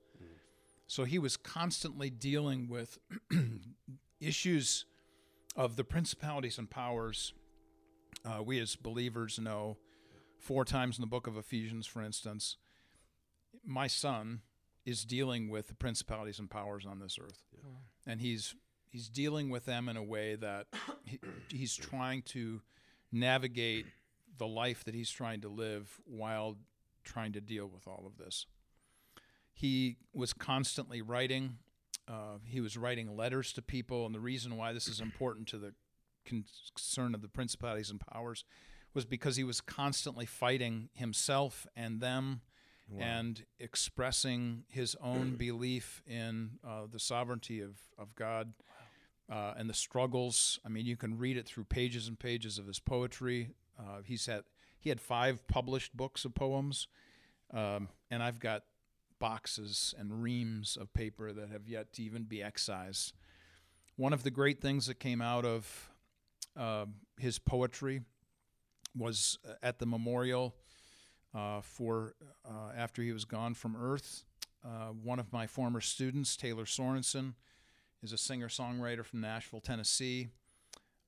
So 0.88 1.06
he 1.06 1.18
was 1.18 1.38
constantly 1.38 2.10
dealing 2.10 2.68
with 2.68 3.00
issues 4.20 4.86
of 5.56 5.78
the 5.78 5.86
principalities 5.86 6.58
and 6.58 6.70
powers. 6.70 7.34
Uh, 8.26 8.44
we 8.44 8.60
as 8.60 8.76
believers 8.76 9.40
know 9.40 9.78
four 10.38 10.66
times 10.66 10.98
in 10.98 11.02
the 11.02 11.08
book 11.08 11.26
of 11.26 11.38
Ephesians, 11.38 11.88
for 11.88 12.04
instance, 12.04 12.58
my 13.66 13.88
son 13.88 14.42
is 14.86 15.04
dealing 15.06 15.50
with 15.50 15.68
the 15.68 15.74
principalities 15.76 16.40
and 16.40 16.50
powers 16.50 16.86
on 16.86 17.00
this 17.00 17.18
earth, 17.22 17.44
Yeah. 17.54 17.70
and 18.12 18.22
he's 18.22 18.56
he's 18.90 19.10
dealing 19.10 19.50
with 19.50 19.66
them 19.66 19.90
in 19.90 19.98
a 19.98 20.04
way 20.04 20.36
that 20.36 20.68
he, 21.06 21.20
he's 21.50 21.76
trying 21.76 22.22
to 22.24 22.62
navigate 23.12 23.86
the 24.38 24.48
life 24.48 24.84
that 24.84 24.94
he's 24.94 25.10
trying 25.10 25.42
to 25.42 25.50
live 25.50 26.00
while 26.06 26.58
trying 27.04 27.34
to 27.34 27.42
deal 27.42 27.68
with 27.68 27.88
all 27.88 28.04
of 28.06 28.18
this. 28.18 28.46
He 29.54 29.98
was 30.14 30.34
constantly 30.34 31.02
writing. 31.02 31.58
Uh, 32.08 32.38
he 32.44 32.60
was 32.62 32.78
writing 32.78 33.16
letters 33.16 33.54
to 33.54 33.62
people, 33.62 34.06
and 34.06 34.14
the 34.14 34.20
reason 34.20 34.58
why 34.58 34.74
this 34.74 34.88
is 34.88 35.00
important 35.00 35.48
to 35.48 35.58
the 35.58 35.74
concern 36.26 37.16
of 37.16 37.22
the 37.22 37.28
principalities 37.28 37.90
and 37.90 38.00
powers 38.00 38.44
was 38.94 39.06
because 39.06 39.36
he 39.36 39.44
was 39.44 39.62
constantly 39.62 40.26
fighting 40.26 40.90
himself 40.94 41.66
and 41.76 42.00
them 42.02 42.42
Wow. 42.88 43.04
and 43.04 43.44
expressing 43.60 44.64
his 44.68 44.96
own 45.02 45.32
belief 45.38 46.04
in 46.06 46.60
uh, 46.64 46.82
the 46.92 47.00
sovereignty 47.00 47.62
of, 47.62 47.80
of 47.98 48.16
God 48.16 48.54
uh, 49.32 49.54
and 49.58 49.70
the 49.70 49.74
struggles. 49.74 50.60
I 50.66 50.70
mean, 50.70 50.86
you 50.86 50.96
can 50.96 51.18
read 51.18 51.38
it 51.38 51.48
through 51.48 51.66
pages 51.66 52.08
and 52.08 52.18
pages 52.18 52.60
of 52.60 52.68
his 52.68 52.80
poetry. 52.80 53.52
Uh, 53.80 54.02
he's 54.04 54.26
had 54.28 54.44
he 54.80 54.90
had 54.90 55.02
five 55.02 55.48
published 55.48 55.98
books 55.98 56.26
of 56.26 56.36
poems, 56.36 56.88
um, 57.52 57.90
and 58.12 58.22
I've 58.22 58.40
got 58.40 58.64
boxes 59.20 59.96
and 59.98 60.22
reams 60.22 60.78
of 60.80 60.94
paper 60.94 61.34
that 61.34 61.50
have 61.50 61.68
yet 61.68 61.94
to 61.94 62.04
even 62.04 62.24
be 62.24 62.44
excised. 62.44 63.14
One 63.96 64.14
of 64.14 64.24
the 64.24 64.30
great 64.30 64.62
things 64.62 64.86
that 64.88 65.00
came 65.00 65.22
out 65.22 65.46
of 65.46 65.90
uh, 66.56 66.86
his 67.18 67.40
poetry 67.40 68.02
was 68.96 69.40
uh, 69.48 69.54
at 69.64 69.80
the 69.80 69.86
memorial 69.86 70.54
uh, 71.36 71.62
for 71.62 72.16
uh, 72.48 72.72
after 72.76 73.02
he 73.02 73.12
was 73.12 73.26
gone 73.26 73.54
from 73.54 73.76
Earth. 73.76 74.24
Uh, 74.64 74.90
one 75.04 75.20
of 75.20 75.32
my 75.32 75.46
former 75.46 75.82
students, 75.82 76.36
Taylor 76.36 76.66
Sorensen, 76.66 77.34
is 78.02 78.14
a 78.14 78.18
singer 78.18 78.48
songwriter 78.48 79.06
from 79.06 79.22
Nashville, 79.22 79.62
Tennessee. 79.62 80.30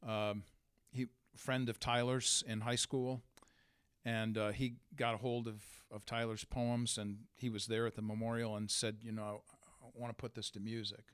Um, 0.08 0.44
he 0.92 1.08
friend 1.36 1.70
of 1.70 1.80
Tyler's 1.80 2.44
in 2.48 2.62
high 2.62 2.76
school, 2.76 3.22
and 4.04 4.38
uh, 4.38 4.52
he 4.52 4.76
got 4.96 5.14
a 5.14 5.18
hold 5.18 5.48
of, 5.48 5.64
of 5.92 6.06
Tyler's 6.06 6.44
poems, 6.44 6.98
and 6.98 7.20
he 7.36 7.50
was 7.50 7.68
there 7.68 7.86
at 7.88 7.96
the 7.96 8.02
memorial 8.02 8.56
and 8.56 8.70
said, 8.70 8.98
you 9.02 9.12
know, 9.12 9.24
I, 9.24 9.86
I 9.86 9.90
want 9.94 10.16
to 10.16 10.22
put 10.22 10.36
this 10.36 10.50
to 10.52 10.60
music. 10.60 11.06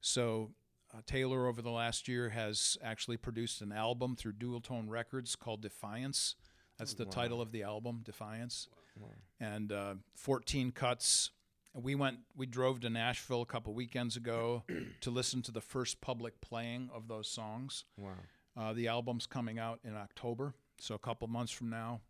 So 0.00 0.50
uh, 0.94 1.00
Taylor, 1.06 1.46
over 1.46 1.60
the 1.60 1.70
last 1.70 2.08
year, 2.08 2.30
has 2.30 2.78
actually 2.82 3.16
produced 3.16 3.60
an 3.60 3.72
album 3.72 4.16
through 4.16 4.34
Dualtone 4.34 4.88
Records 4.88 5.36
called 5.36 5.60
Defiance. 5.60 6.34
That's 6.78 6.94
the 6.94 7.04
Wow. 7.04 7.10
title 7.10 7.40
of 7.40 7.52
the 7.52 7.62
album, 7.64 8.02
Defiance, 8.04 8.68
Wow. 8.98 9.08
and 9.40 9.72
uh, 9.72 9.94
14 10.14 10.70
cuts. 10.72 11.30
We 11.74 11.94
went, 11.94 12.20
we 12.36 12.46
drove 12.46 12.80
to 12.80 12.90
Nashville 12.90 13.42
a 13.42 13.46
couple 13.46 13.74
weekends 13.74 14.16
ago 14.16 14.62
to 15.00 15.10
listen 15.10 15.42
to 15.42 15.52
the 15.52 15.60
first 15.60 16.00
public 16.00 16.40
playing 16.40 16.90
of 16.92 17.08
those 17.08 17.28
songs. 17.28 17.84
Wow. 17.96 18.12
Uh, 18.56 18.72
the 18.72 18.88
album's 18.88 19.26
coming 19.26 19.58
out 19.58 19.80
in 19.84 19.94
October, 19.94 20.54
so 20.78 20.94
a 20.94 20.98
couple 20.98 21.28
months 21.28 21.52
from 21.52 21.68
now, 21.70 22.00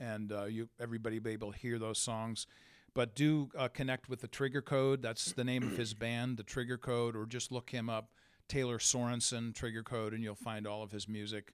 and 0.00 0.32
uh, 0.32 0.44
you 0.44 0.68
everybody 0.80 1.18
will 1.18 1.24
be 1.24 1.30
able 1.30 1.52
to 1.52 1.58
hear 1.58 1.78
those 1.78 1.98
songs. 1.98 2.46
But 2.94 3.14
do 3.14 3.50
uh, 3.56 3.68
connect 3.68 4.08
with 4.08 4.20
the 4.20 4.28
Trigger 4.28 4.60
Code. 4.62 5.00
That's 5.02 5.32
the 5.32 5.44
name 5.44 5.62
of 5.62 5.76
his 5.76 5.94
band, 6.04 6.36
the 6.38 6.42
Trigger 6.42 6.76
Code, 6.78 7.16
or 7.16 7.24
just 7.26 7.50
look 7.52 7.70
him 7.70 7.88
up, 7.88 8.10
Taylor 8.48 8.78
Sorensen 8.78 9.54
Trigger 9.54 9.82
Code, 9.82 10.12
and 10.12 10.22
you'll 10.22 10.34
find 10.34 10.66
all 10.66 10.82
of 10.82 10.90
his 10.92 11.08
music. 11.08 11.52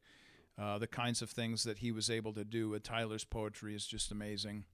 Uh, 0.61 0.78
the 0.78 0.87
kinds 0.87 1.23
of 1.23 1.30
things 1.30 1.64
that 1.64 1.78
he 1.78 1.90
was 1.90 2.11
able 2.11 2.32
to 2.35 2.44
do 2.44 2.68
with 2.68 2.82
Tyler's 2.82 3.25
poetry 3.25 3.75
is 3.75 3.87
just 3.87 4.12
amazing. 4.12 4.64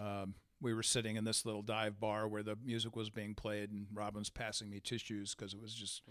Um, 0.00 0.34
we 0.60 0.74
were 0.74 0.82
sitting 0.82 1.16
in 1.16 1.24
this 1.24 1.44
little 1.44 1.62
dive 1.62 2.00
bar 2.00 2.26
where 2.26 2.42
the 2.42 2.56
music 2.64 2.96
was 2.96 3.10
being 3.10 3.34
played, 3.34 3.70
and 3.70 3.86
Robin's 3.92 4.30
passing 4.30 4.68
me 4.70 4.80
tissues 4.80 5.34
because 5.34 5.54
it 5.54 5.60
was 5.60 5.74
just, 5.74 6.02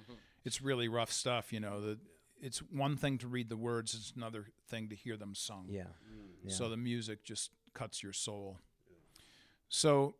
it's 0.43 0.61
really 0.61 0.87
rough 0.87 1.11
stuff. 1.11 1.51
You 1.51 1.59
know, 1.59 1.81
the, 1.81 1.99
it's 2.39 2.59
one 2.59 2.95
thing 2.95 3.17
to 3.19 3.27
read 3.27 3.49
the 3.49 3.57
words; 3.57 3.93
it's 3.95 4.13
another 4.15 4.45
thing 4.69 4.89
to 4.89 4.95
hear 4.95 5.17
them 5.17 5.35
sung. 5.35 5.65
Yeah. 5.69 5.83
yeah. 6.43 6.51
So 6.53 6.69
the 6.69 6.77
music 6.77 7.23
just 7.23 7.51
cuts 7.73 8.01
your 8.03 8.13
soul. 8.13 8.59
So, 9.67 10.15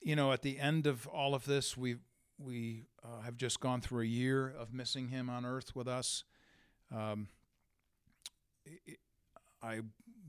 you 0.00 0.16
know, 0.16 0.32
at 0.32 0.42
the 0.42 0.58
end 0.58 0.86
of 0.86 1.06
all 1.06 1.34
of 1.34 1.44
this, 1.46 1.76
we 1.76 1.96
we 2.38 2.86
uh, 3.04 3.22
have 3.22 3.36
just 3.36 3.60
gone 3.60 3.80
through 3.80 4.02
a 4.02 4.06
year 4.06 4.48
of 4.48 4.72
missing 4.72 5.08
him 5.08 5.30
on 5.30 5.44
Earth 5.44 5.76
with 5.76 5.86
us. 5.88 6.24
Um, 6.94 7.28
i- 9.62 9.80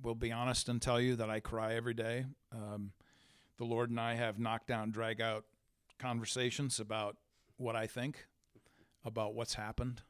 will 0.03 0.15
be 0.15 0.31
honest 0.31 0.67
and 0.69 0.81
tell 0.81 0.99
you 0.99 1.15
that 1.15 1.29
I 1.29 1.39
cry 1.39 1.75
every 1.75 1.93
day. 1.93 2.25
Um, 2.51 2.91
the 3.57 3.65
Lord 3.65 3.89
and 3.89 3.99
I 3.99 4.15
have 4.15 4.39
knockdown, 4.39 4.91
drag 4.91 5.21
out 5.21 5.45
conversations 5.99 6.79
about 6.79 7.17
what 7.57 7.75
I 7.75 7.85
think 7.87 8.25
about 9.05 9.33
what's 9.35 9.53
happened, 9.53 10.01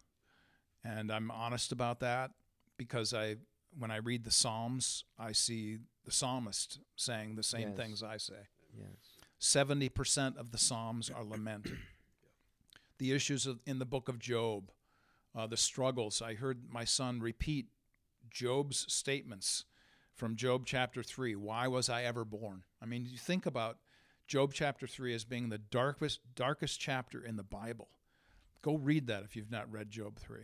and 0.84 1.12
I'm 1.12 1.30
honest 1.32 1.72
about 1.72 2.00
that 2.00 2.32
because 2.78 3.14
I 3.14 3.36
when 3.78 3.90
I 3.92 3.98
read 3.98 4.24
the 4.26 4.32
Psalms, 4.32 5.06
I 5.18 5.32
see 5.32 5.78
the 6.04 6.12
psalmist 6.12 6.80
saying 6.98 7.36
the 7.36 7.44
same 7.44 7.70
Yes. 7.70 7.78
things 7.78 8.04
I 8.04 8.18
say. 8.18 8.48
yes. 8.78 9.18
70% 9.40 10.36
of 10.38 10.52
the 10.52 10.58
Psalms 10.58 11.10
are 11.10 11.24
lament. 11.24 11.68
the 12.98 13.12
issues 13.14 13.48
of, 13.48 13.60
in 13.66 13.80
the 13.80 13.86
book 13.86 14.10
of 14.10 14.20
Job, 14.20 14.72
uh, 15.34 15.48
the 15.48 15.56
struggles. 15.58 16.22
I 16.22 16.34
heard 16.36 16.70
my 16.70 16.84
son 16.84 17.20
repeat 17.22 17.68
Job's 18.32 18.86
statements 18.92 19.66
from 20.16 20.36
Job 20.36 20.64
chapter 20.66 21.04
3. 21.04 21.36
Why 21.36 21.68
was 21.68 21.90
I 21.90 22.04
ever 22.04 22.26
born? 22.26 22.64
I 22.82 22.86
mean, 22.86 23.06
you 23.06 23.18
think 23.18 23.46
about 23.46 23.78
Job 24.28 24.54
chapter 24.54 24.88
3 24.88 25.14
as 25.14 25.24
being 25.26 25.50
the 25.50 25.58
darkest, 25.58 26.20
darkest 26.36 26.80
chapter 26.80 27.24
in 27.24 27.36
the 27.36 27.44
Bible. 27.44 27.90
Go 28.62 28.76
read 28.78 29.08
that 29.08 29.24
if 29.24 29.36
you've 29.36 29.52
not 29.52 29.72
read 29.72 29.90
Job 29.90 30.18
3 30.20 30.40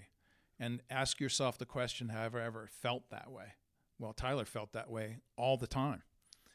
and 0.59 0.81
ask 0.89 1.19
yourself 1.19 1.57
the 1.57 1.65
question 1.65 2.09
have 2.09 2.35
I 2.35 2.43
ever 2.43 2.67
felt 2.81 3.09
that 3.11 3.31
way? 3.31 3.53
Well, 3.99 4.13
Tyler 4.13 4.45
felt 4.45 4.73
that 4.73 4.89
way 4.89 5.17
all 5.37 5.57
the 5.57 5.67
time 5.67 6.03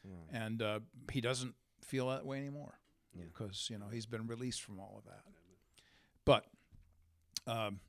Wow. 0.05 0.17
and 0.31 0.61
uh, 0.61 0.79
he 1.11 1.21
doesn't 1.21 1.55
feel 1.81 2.09
that 2.09 2.25
way 2.25 2.37
anymore 2.37 2.79
Yeah. 3.17 3.23
because 3.25 3.69
you 3.69 3.77
know 3.77 3.87
he's 3.89 4.05
been 4.05 4.27
released 4.27 4.61
from 4.61 4.79
all 4.79 4.95
of 4.97 5.05
that. 5.05 5.23
But 6.25 6.45
um, 7.47 7.79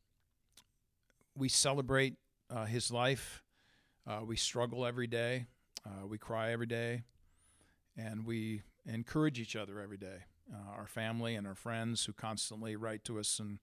we 1.37 1.49
celebrate 1.49 2.15
uh, 2.55 2.65
his 2.67 2.91
life. 2.91 3.43
Uh, 4.07 4.21
we 4.25 4.37
struggle 4.37 4.87
every 4.87 5.07
day. 5.07 5.47
Uh, 5.85 6.07
we 6.07 6.19
cry 6.19 6.53
every 6.53 6.67
day, 6.67 7.03
and 7.97 8.25
we 8.25 8.63
encourage 8.87 9.39
each 9.39 9.57
other 9.57 9.81
every 9.81 9.99
day. 9.99 10.25
Uh, 10.53 10.73
our 10.77 10.87
family 10.87 11.35
and 11.35 11.47
our 11.47 11.55
friends 11.55 12.05
who 12.05 12.13
constantly 12.13 12.77
write 12.77 13.03
to 13.05 13.19
us 13.19 13.39
and 13.39 13.59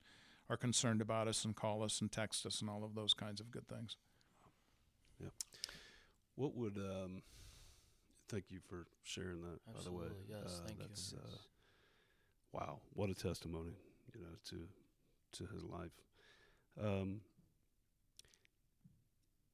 are 0.49 0.57
concerned 0.57 0.99
about 0.99 1.27
us 1.27 1.45
and 1.45 1.55
call 1.55 1.83
us 1.83 2.01
and 2.01 2.11
text 2.11 2.45
us 2.45 2.59
and 2.59 2.69
all 2.69 2.83
of 2.83 2.95
those 2.95 3.13
kinds 3.13 3.39
of 3.39 3.51
good 3.51 3.67
things. 3.67 3.97
Yeah. 5.19 5.29
What 6.35 6.55
would 6.55 6.77
um? 6.77 7.21
Thank 8.29 8.45
you 8.49 8.59
for 8.67 8.87
sharing 9.03 9.41
that. 9.41 9.59
By 9.65 9.83
the 9.83 9.91
way, 9.91 10.05
Absolutely, 10.05 10.25
yes, 10.29 10.61
Uh, 10.63 10.67
thank 10.67 10.79
you. 10.79 11.17
Uh, 11.17 11.37
wow, 12.53 12.79
what 12.93 13.09
a 13.09 13.13
testimony, 13.13 13.73
you 14.15 14.21
know, 14.21 14.35
to 14.49 14.67
to 15.33 15.53
his 15.53 15.63
life. 15.63 15.91
Um, 16.81 17.21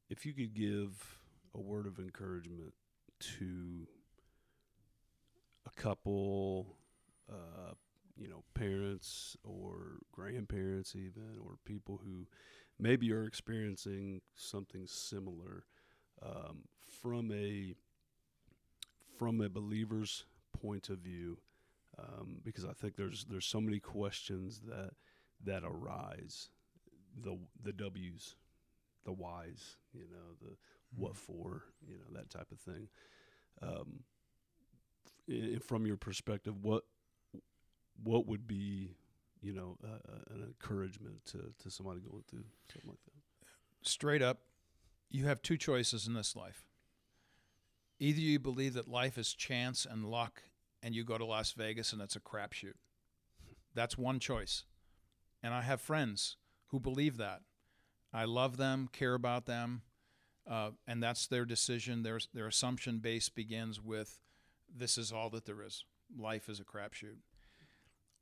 if 0.09 0.25
you 0.25 0.33
could 0.33 0.53
give 0.53 1.19
a 1.53 1.61
word 1.61 1.85
of 1.85 1.99
encouragement 1.99 2.73
to 3.19 3.87
a 5.65 5.81
couple, 5.81 6.77
uh, 7.29 7.73
you 8.15 8.27
know, 8.27 8.43
parents 8.53 9.35
or 9.43 9.99
grandparents, 10.11 10.95
even, 10.95 11.37
or 11.43 11.55
people 11.65 11.99
who 12.03 12.27
maybe 12.79 13.11
are 13.11 13.25
experiencing 13.25 14.21
something 14.35 14.85
similar, 14.87 15.65
um, 16.21 16.63
from 17.01 17.31
a 17.31 17.75
from 19.17 19.41
a 19.41 19.49
believer's 19.49 20.25
point 20.61 20.89
of 20.89 20.99
view, 20.99 21.37
um, 21.97 22.37
because 22.43 22.65
I 22.65 22.73
think 22.73 22.95
there's 22.95 23.25
there's 23.29 23.45
so 23.45 23.61
many 23.61 23.79
questions 23.79 24.61
that 24.67 24.91
that 25.43 25.63
arise, 25.63 26.49
the 27.19 27.37
the 27.63 27.73
W's, 27.73 28.35
the 29.05 29.11
whys, 29.11 29.77
you 29.97 30.07
know, 30.09 30.35
the 30.41 30.55
what 30.95 31.15
for, 31.17 31.63
you 31.87 31.95
know, 31.97 32.05
that 32.19 32.29
type 32.29 32.51
of 32.51 32.59
thing. 32.59 32.87
Um, 33.61 34.03
i- 35.29 35.59
from 35.59 35.85
your 35.85 35.97
perspective, 35.97 36.63
what 36.63 36.83
what 38.03 38.27
would 38.27 38.45
be, 38.47 38.95
you 39.41 39.53
know, 39.53 39.75
uh, 39.83 40.33
an 40.33 40.43
encouragement 40.43 41.25
to 41.25 41.53
to 41.59 41.69
somebody 41.71 41.99
going 41.99 42.23
through 42.27 42.45
something 42.71 42.89
like 42.89 43.03
that? 43.05 43.13
straight 43.87 44.21
up, 44.21 44.39
you 45.09 45.25
have 45.25 45.41
two 45.41 45.57
choices 45.57 46.07
in 46.07 46.13
this 46.13 46.35
life. 46.35 46.65
Either 47.99 48.19
you 48.19 48.37
believe 48.39 48.73
that 48.73 48.87
life 48.87 49.17
is 49.17 49.33
chance 49.33 49.85
and 49.85 50.05
luck, 50.05 50.43
and 50.83 50.93
you 50.93 51.03
go 51.03 51.17
to 51.17 51.25
Las 51.25 51.53
Vegas 51.53 51.93
and 51.93 52.01
it's 52.01 52.15
a 52.15 52.19
crapshoot. 52.19 52.73
That's 53.73 53.97
one 53.97 54.19
choice. 54.19 54.65
And 55.41 55.53
I 55.53 55.61
have 55.61 55.81
friends 55.81 56.37
who 56.67 56.79
believe 56.79 57.17
that. 57.17 57.41
I 58.13 58.25
love 58.25 58.57
them, 58.57 58.89
care 58.91 59.13
about 59.13 59.45
them, 59.45 59.81
uh, 60.49 60.71
and 60.87 61.01
that's 61.01 61.27
their 61.27 61.45
decision. 61.45 62.03
Their 62.03 62.19
their 62.33 62.47
assumption 62.47 62.99
base 62.99 63.29
begins 63.29 63.81
with, 63.81 64.19
"This 64.73 64.97
is 64.97 65.11
all 65.11 65.29
that 65.31 65.45
there 65.45 65.61
is. 65.61 65.83
Life 66.17 66.49
is 66.49 66.59
a 66.59 66.63
crapshoot." 66.63 67.17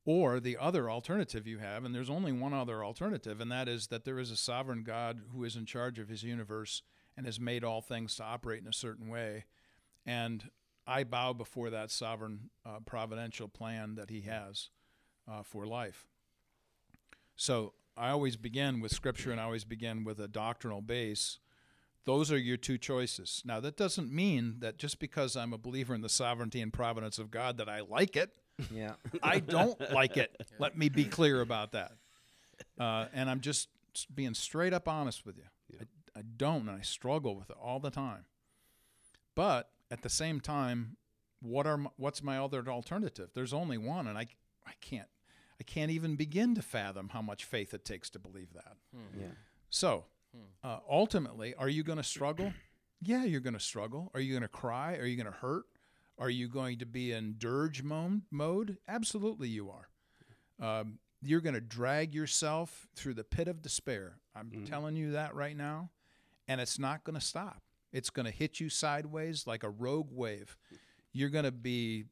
Or 0.07 0.39
the 0.39 0.57
other 0.57 0.89
alternative 0.89 1.47
you 1.47 1.57
have, 1.57 1.83
and 1.83 1.95
there's 1.95 2.11
only 2.11 2.31
one 2.31 2.53
other 2.53 2.83
alternative, 2.83 3.41
and 3.41 3.51
that 3.51 3.67
is 3.67 3.87
that 3.87 4.05
there 4.05 4.19
is 4.19 4.29
a 4.29 4.35
sovereign 4.35 4.83
God 4.83 5.21
who 5.33 5.43
is 5.43 5.55
in 5.55 5.65
charge 5.65 5.97
of 5.97 6.09
his 6.09 6.23
universe 6.23 6.83
and 7.17 7.25
has 7.25 7.39
made 7.39 7.63
all 7.63 7.81
things 7.81 8.15
to 8.17 8.23
operate 8.23 8.61
in 8.61 8.67
a 8.67 8.73
certain 8.73 9.07
way. 9.07 9.45
And 10.05 10.51
I 10.85 11.03
bow 11.03 11.33
before 11.33 11.71
that 11.71 11.89
sovereign 11.89 12.51
uh, 12.65 12.79
providential 12.85 13.47
plan 13.47 13.95
that 13.95 14.09
he 14.09 14.21
has 14.21 14.69
uh, 15.27 15.41
for 15.41 15.65
life. 15.65 16.05
So 17.35 17.73
I 17.97 18.09
always 18.09 18.35
begin 18.35 18.81
with 18.81 18.91
scripture 18.91 19.31
and 19.31 19.39
I 19.39 19.45
always 19.45 19.63
begin 19.63 20.03
with 20.03 20.19
a 20.19 20.27
doctrinal 20.27 20.81
base. 20.81 21.39
Those 22.05 22.31
are 22.31 22.37
your 22.37 22.57
two 22.57 22.77
choices. 22.77 23.41
Now, 23.45 23.59
that 23.59 23.77
doesn't 23.77 24.11
mean 24.11 24.57
that 24.59 24.77
just 24.77 24.99
because 24.99 25.35
I'm 25.35 25.53
a 25.53 25.57
believer 25.57 25.95
in 25.95 26.01
the 26.01 26.09
sovereignty 26.09 26.61
and 26.61 26.71
providence 26.71 27.17
of 27.17 27.31
God 27.31 27.57
that 27.57 27.67
I 27.67 27.81
like 27.81 28.15
it. 28.15 28.31
Yeah. 28.71 28.93
I 29.23 29.39
don't 29.39 29.79
like 29.91 30.17
it. 30.17 30.35
Let 30.59 30.77
me 30.77 30.89
be 30.89 31.05
clear 31.05 31.41
about 31.41 31.71
that. 31.71 31.93
Uh, 32.79 33.07
and 33.13 33.29
I'm 33.29 33.41
just 33.41 33.69
being 34.13 34.33
straight 34.33 34.73
up 34.73 34.87
honest 34.87 35.25
with 35.25 35.37
you. 35.37 35.43
Yeah. 35.73 35.85
I, 36.15 36.19
I 36.19 36.23
don't, 36.37 36.69
and 36.69 36.77
I 36.77 36.81
struggle 36.81 37.35
with 37.35 37.49
it 37.49 37.57
all 37.61 37.79
the 37.79 37.89
time. 37.89 38.25
But 39.33 39.69
at 39.91 40.01
the 40.01 40.09
same 40.09 40.39
time, 40.39 40.97
what 41.41 41.67
are 41.67 41.73
m- 41.73 41.89
what's 41.97 42.23
my 42.23 42.37
other 42.37 42.63
alternative? 42.67 43.31
There's 43.33 43.53
only 43.53 43.77
one, 43.77 44.07
and 44.07 44.17
I 44.17 44.27
I 44.65 44.71
can't 44.81 45.09
I 45.59 45.63
can't 45.63 45.91
even 45.91 46.15
begin 46.15 46.55
to 46.55 46.61
fathom 46.61 47.09
how 47.09 47.21
much 47.21 47.43
faith 47.45 47.73
it 47.73 47.85
takes 47.85 48.09
to 48.11 48.19
believe 48.19 48.53
that. 48.53 48.77
Yeah. 49.17 49.27
So, 49.69 50.05
uh, 50.63 50.79
ultimately, 50.89 51.53
are 51.55 51.69
you 51.69 51.83
going 51.83 51.97
to 51.97 52.03
struggle? 52.03 52.53
Yeah, 53.01 53.23
you're 53.23 53.41
going 53.41 53.53
to 53.53 53.59
struggle. 53.59 54.11
Are 54.13 54.19
you 54.19 54.33
going 54.33 54.41
to 54.41 54.47
cry? 54.47 54.95
Are 54.95 55.05
you 55.05 55.15
going 55.15 55.31
to 55.31 55.39
hurt? 55.39 55.65
Are 56.17 56.29
you 56.29 56.47
going 56.47 56.79
to 56.79 56.85
be 56.85 57.11
in 57.11 57.35
dirge 57.37 57.83
mo- 57.83 58.21
mode? 58.31 58.77
Absolutely, 58.87 59.49
you 59.49 59.69
are. 59.69 59.89
Um, 60.59 60.99
you're 61.21 61.41
going 61.41 61.55
to 61.55 61.61
drag 61.61 62.13
yourself 62.15 62.87
through 62.95 63.15
the 63.15 63.23
pit 63.23 63.47
of 63.47 63.61
despair. 63.61 64.17
I'm 64.35 64.65
telling 64.65 64.95
you 64.95 65.11
that 65.11 65.35
right 65.35 65.55
now. 65.55 65.89
And 66.47 66.61
it's 66.61 66.79
not 66.79 67.03
going 67.03 67.19
to 67.19 67.25
stop. 67.25 67.61
It's 67.91 68.09
going 68.09 68.25
to 68.25 68.31
hit 68.31 68.59
you 68.59 68.69
sideways 68.69 69.47
like 69.47 69.63
a 69.63 69.69
rogue 69.69 70.09
wave. 70.11 70.57
You're 71.11 71.29
going 71.29 71.45
to 71.45 71.51
be 71.51 72.05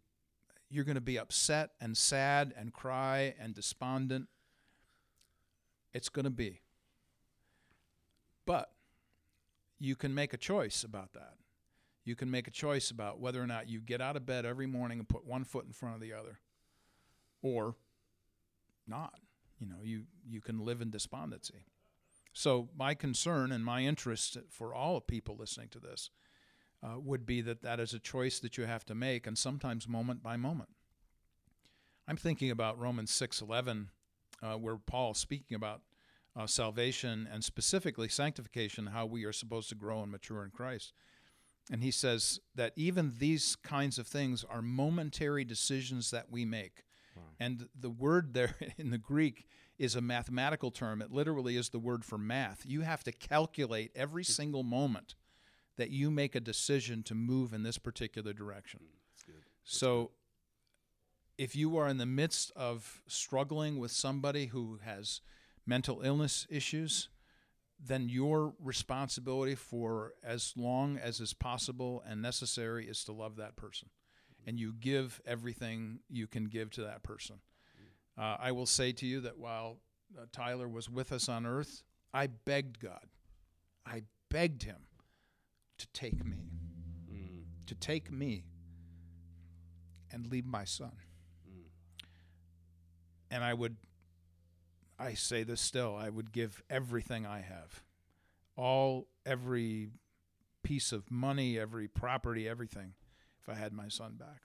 you're 0.69 0.85
going 0.85 0.95
to 0.95 1.01
be 1.01 1.19
upset 1.19 1.71
and 1.79 1.95
sad 1.95 2.51
and 2.57 2.73
cry 2.73 3.35
and 3.39 3.53
despondent. 3.53 4.27
It's 5.93 6.09
going 6.09 6.23
to 6.23 6.31
be. 6.31 6.61
But 8.45 8.71
you 9.79 9.95
can 9.95 10.13
make 10.13 10.33
a 10.33 10.37
choice 10.37 10.83
about 10.83 11.13
that. 11.13 11.35
You 12.05 12.15
can 12.15 12.29
make 12.29 12.47
a 12.47 12.51
choice 12.51 12.91
about 12.91 13.19
whether 13.19 13.41
or 13.41 13.47
not 13.47 13.69
you 13.69 13.79
get 13.79 14.01
out 14.01 14.17
of 14.17 14.25
bed 14.25 14.45
every 14.45 14.67
morning 14.67 14.99
and 14.99 15.07
put 15.07 15.25
one 15.25 15.45
foot 15.45 15.65
in 15.65 15.71
front 15.71 15.95
of 15.95 16.01
the 16.01 16.13
other 16.13 16.39
or 17.41 17.75
not. 18.87 19.19
You 19.59 19.67
know, 19.67 19.81
you, 19.81 20.03
you 20.27 20.41
can 20.41 20.59
live 20.59 20.81
in 20.81 20.89
despondency. 20.89 21.65
So, 22.33 22.69
my 22.75 22.95
concern 22.95 23.51
and 23.51 23.63
my 23.63 23.81
interest 23.81 24.37
for 24.49 24.73
all 24.73 24.99
people 24.99 25.37
listening 25.37 25.69
to 25.69 25.79
this 25.79 26.09
uh, 26.81 26.99
would 26.99 27.25
be 27.25 27.41
that 27.41 27.61
that 27.61 27.79
is 27.79 27.93
a 27.93 27.99
choice 27.99 28.39
that 28.39 28.57
you 28.57 28.65
have 28.65 28.85
to 28.85 28.95
make, 28.95 29.27
and 29.27 29.37
sometimes 29.37 29.87
moment 29.87 30.23
by 30.23 30.35
moment. 30.35 30.69
I'm 32.07 32.17
thinking 32.17 32.49
about 32.49 32.79
Romans 32.79 33.11
6:11, 33.11 33.89
uh, 34.41 34.55
where 34.55 34.77
Paul 34.77 35.13
speaking 35.13 35.55
about 35.55 35.81
uh, 36.35 36.47
salvation 36.47 37.27
and 37.31 37.43
specifically 37.43 38.09
sanctification, 38.09 38.87
how 38.87 39.05
we 39.05 39.23
are 39.25 39.33
supposed 39.33 39.69
to 39.69 39.75
grow 39.75 40.01
and 40.01 40.11
mature 40.11 40.43
in 40.43 40.49
Christ. 40.49 40.93
And 41.71 41.81
he 41.81 41.91
says 41.91 42.39
that 42.55 42.73
even 42.75 43.13
these 43.19 43.55
kinds 43.55 43.97
of 43.97 44.07
things 44.07 44.43
are 44.49 44.61
momentary 44.61 45.45
decisions 45.45 46.11
that 46.11 46.29
we 46.29 46.43
make. 46.45 46.83
And 47.39 47.67
the 47.79 47.89
word 47.89 48.33
there 48.33 48.55
in 48.77 48.89
the 48.89 48.97
Greek 48.97 49.45
is 49.77 49.95
a 49.95 50.01
mathematical 50.01 50.71
term. 50.71 51.01
It 51.01 51.11
literally 51.11 51.57
is 51.57 51.69
the 51.69 51.79
word 51.79 52.03
for 52.05 52.17
math. 52.17 52.63
You 52.65 52.81
have 52.81 53.03
to 53.03 53.11
calculate 53.11 53.91
every 53.95 54.23
single 54.23 54.63
moment 54.63 55.15
that 55.77 55.89
you 55.89 56.11
make 56.11 56.35
a 56.35 56.39
decision 56.39 57.03
to 57.03 57.15
move 57.15 57.53
in 57.53 57.63
this 57.63 57.77
particular 57.77 58.33
direction. 58.33 58.81
So 59.63 60.11
if 61.37 61.55
you 61.55 61.77
are 61.77 61.87
in 61.87 61.97
the 61.97 62.05
midst 62.05 62.51
of 62.55 63.01
struggling 63.07 63.79
with 63.79 63.91
somebody 63.91 64.47
who 64.47 64.79
has 64.83 65.21
mental 65.65 66.01
illness 66.01 66.45
issues, 66.49 67.09
then 67.79 68.07
your 68.07 68.53
responsibility 68.59 69.55
for 69.55 70.13
as 70.23 70.53
long 70.55 70.97
as 70.97 71.19
is 71.19 71.33
possible 71.33 72.03
and 72.07 72.21
necessary 72.21 72.87
is 72.87 73.03
to 73.03 73.11
love 73.11 73.35
that 73.37 73.55
person. 73.55 73.89
And 74.45 74.59
you 74.59 74.73
give 74.73 75.21
everything 75.25 75.99
you 76.09 76.27
can 76.27 76.45
give 76.45 76.69
to 76.71 76.81
that 76.83 77.03
person. 77.03 77.37
Uh, 78.17 78.37
I 78.39 78.51
will 78.51 78.65
say 78.65 78.91
to 78.93 79.05
you 79.05 79.21
that 79.21 79.37
while 79.37 79.77
uh, 80.17 80.25
Tyler 80.31 80.67
was 80.67 80.89
with 80.89 81.11
us 81.11 81.27
on 81.27 81.45
earth, 81.45 81.83
I 82.13 82.27
begged 82.27 82.79
God, 82.79 83.07
I 83.85 84.03
begged 84.29 84.63
him 84.63 84.87
to 85.77 85.87
take 85.87 86.23
me, 86.23 86.37
to 87.65 87.75
take 87.75 88.11
me 88.11 88.45
and 90.11 90.27
leave 90.27 90.45
my 90.45 90.63
son. 90.63 90.91
And 93.31 93.43
I 93.43 93.53
would, 93.53 93.77
I 94.99 95.13
say 95.13 95.43
this 95.43 95.61
still, 95.61 95.95
I 95.95 96.09
would 96.09 96.31
give 96.31 96.63
everything 96.69 97.25
I 97.25 97.41
have, 97.41 97.81
all, 98.55 99.07
every 99.25 99.89
piece 100.61 100.91
of 100.91 101.11
money, 101.11 101.59
every 101.59 101.87
property, 101.87 102.47
everything, 102.47 102.93
if 103.41 103.49
I 103.49 103.55
had 103.55 103.73
my 103.73 103.89
son 103.89 104.13
back. 104.17 104.43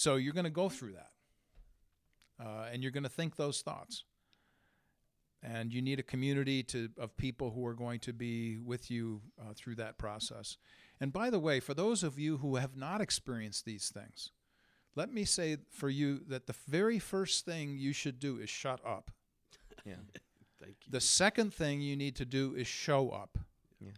So 0.00 0.16
you're 0.16 0.32
going 0.32 0.44
to 0.44 0.50
go 0.50 0.70
through 0.70 0.92
that. 0.92 1.10
Uh, 2.42 2.68
and 2.72 2.82
you're 2.82 2.90
going 2.90 3.02
to 3.02 3.10
think 3.10 3.36
those 3.36 3.60
thoughts. 3.60 4.04
And 5.42 5.74
you 5.74 5.82
need 5.82 5.98
a 5.98 6.02
community 6.02 6.62
to, 6.64 6.88
of 6.98 7.16
people 7.18 7.50
who 7.50 7.66
are 7.66 7.74
going 7.74 8.00
to 8.00 8.14
be 8.14 8.56
with 8.56 8.90
you 8.90 9.20
uh, 9.38 9.52
through 9.54 9.74
that 9.74 9.98
process. 9.98 10.56
And 11.00 11.12
by 11.12 11.28
the 11.28 11.38
way, 11.38 11.60
for 11.60 11.74
those 11.74 12.02
of 12.02 12.18
you 12.18 12.38
who 12.38 12.56
have 12.56 12.76
not 12.76 13.02
experienced 13.02 13.66
these 13.66 13.90
things, 13.90 14.30
let 14.96 15.12
me 15.12 15.24
say 15.24 15.56
for 15.70 15.88
you 15.88 16.20
that 16.28 16.46
the 16.46 16.54
very 16.68 16.98
first 16.98 17.44
thing 17.44 17.78
you 17.78 17.92
should 17.92 18.18
do 18.18 18.38
is 18.38 18.50
shut 18.50 18.80
up. 18.84 19.10
Yeah. 19.84 19.94
Thank 20.60 20.76
you. 20.84 20.90
The 20.90 21.00
second 21.00 21.54
thing 21.54 21.80
you 21.80 21.96
need 21.96 22.16
to 22.16 22.24
do 22.24 22.54
is 22.54 22.66
show 22.66 23.10
up. 23.10 23.38
Yeah. 23.80 23.92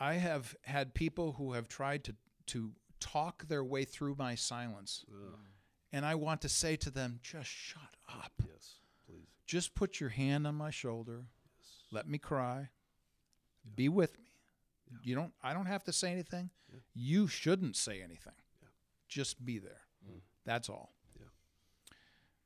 I 0.00 0.14
have 0.14 0.56
had 0.62 0.94
people 0.94 1.32
who 1.32 1.52
have 1.52 1.68
tried 1.68 2.04
to, 2.04 2.14
to 2.46 2.72
talk 3.00 3.46
their 3.48 3.62
way 3.62 3.84
through 3.84 4.16
my 4.18 4.34
silence. 4.34 5.04
Ugh. 5.12 5.38
And 5.92 6.04
I 6.04 6.16
want 6.16 6.40
to 6.42 6.48
say 6.48 6.76
to 6.76 6.90
them, 6.90 7.20
just 7.22 7.48
shut 7.48 7.96
up. 8.08 8.32
yes, 8.38 8.80
please. 9.06 9.28
Just 9.46 9.74
put 9.74 10.00
your 10.00 10.10
hand 10.10 10.46
on 10.46 10.54
my 10.56 10.70
shoulder. 10.70 11.26
Yes. 11.58 11.68
Let 11.92 12.08
me 12.08 12.18
cry. 12.18 12.70
Be 13.76 13.88
with 13.88 14.18
me. 14.18 14.24
Yeah. 14.90 14.98
You 15.02 15.14
don't 15.14 15.32
I 15.42 15.52
don't 15.52 15.66
have 15.66 15.84
to 15.84 15.92
say 15.92 16.10
anything. 16.10 16.50
Yeah. 16.72 16.80
You 16.94 17.28
shouldn't 17.28 17.76
say 17.76 18.02
anything. 18.02 18.34
Just 19.08 19.44
be 19.44 19.58
there. 19.58 19.82
Mm. 20.08 20.20
That's 20.44 20.68
all. 20.68 20.92
Yeah. 21.18 21.26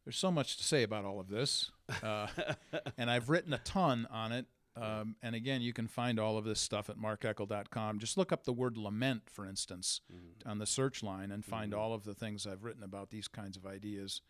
There's 0.05 0.17
so 0.19 0.31
much 0.31 0.57
to 0.59 0.65
say 0.65 0.83
about 0.83 1.05
all 1.05 1.21
of 1.21 1.29
this. 1.29 1.71
Uh, 2.03 2.27
and 2.99 3.11
I've 3.11 3.29
written 3.31 3.53
a 3.53 3.59
ton 3.59 4.07
on 4.11 4.33
it. 4.33 4.47
Um, 4.77 5.17
and 5.23 5.35
again, 5.35 5.61
you 5.63 5.73
can 5.73 5.89
find 5.89 6.19
all 6.21 6.39
of 6.39 6.45
this 6.45 6.61
stuff 6.61 6.89
at 6.89 6.97
markeckel.com. 6.97 7.99
Just 7.99 8.17
look 8.17 8.31
up 8.33 8.45
the 8.45 8.53
word 8.53 8.77
lament, 8.79 9.23
for 9.29 9.45
instance, 9.47 10.01
Mm. 10.13 10.49
on 10.51 10.59
the 10.59 10.67
search 10.67 11.03
line 11.03 11.31
and 11.33 11.45
find 11.45 11.73
Mhm. 11.73 11.79
all 11.79 11.93
of 11.93 12.05
the 12.05 12.15
things 12.15 12.47
I've 12.47 12.63
written 12.63 12.83
about 12.83 13.11
these 13.11 13.27
kinds 13.29 13.57
of 13.57 13.67
ideas 13.67 14.23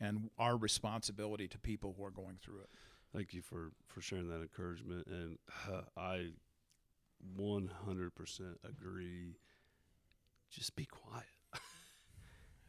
and 0.00 0.30
our 0.38 0.56
responsibility 0.56 1.46
to 1.48 1.58
people 1.58 1.94
who 1.94 2.04
are 2.04 2.10
going 2.10 2.36
through 2.38 2.60
it. 2.60 2.70
Thank 3.14 3.32
you 3.32 3.40
for 3.42 3.72
for 3.86 4.00
sharing 4.02 4.28
that 4.28 4.42
encouragement, 4.42 5.06
and 5.06 5.38
uh, 5.68 5.82
I 5.96 6.32
one 7.34 7.68
hundred 7.68 8.14
percent 8.14 8.58
agree. 8.64 9.38
Just 10.50 10.74
be 10.76 10.84
quiet. 10.84 11.24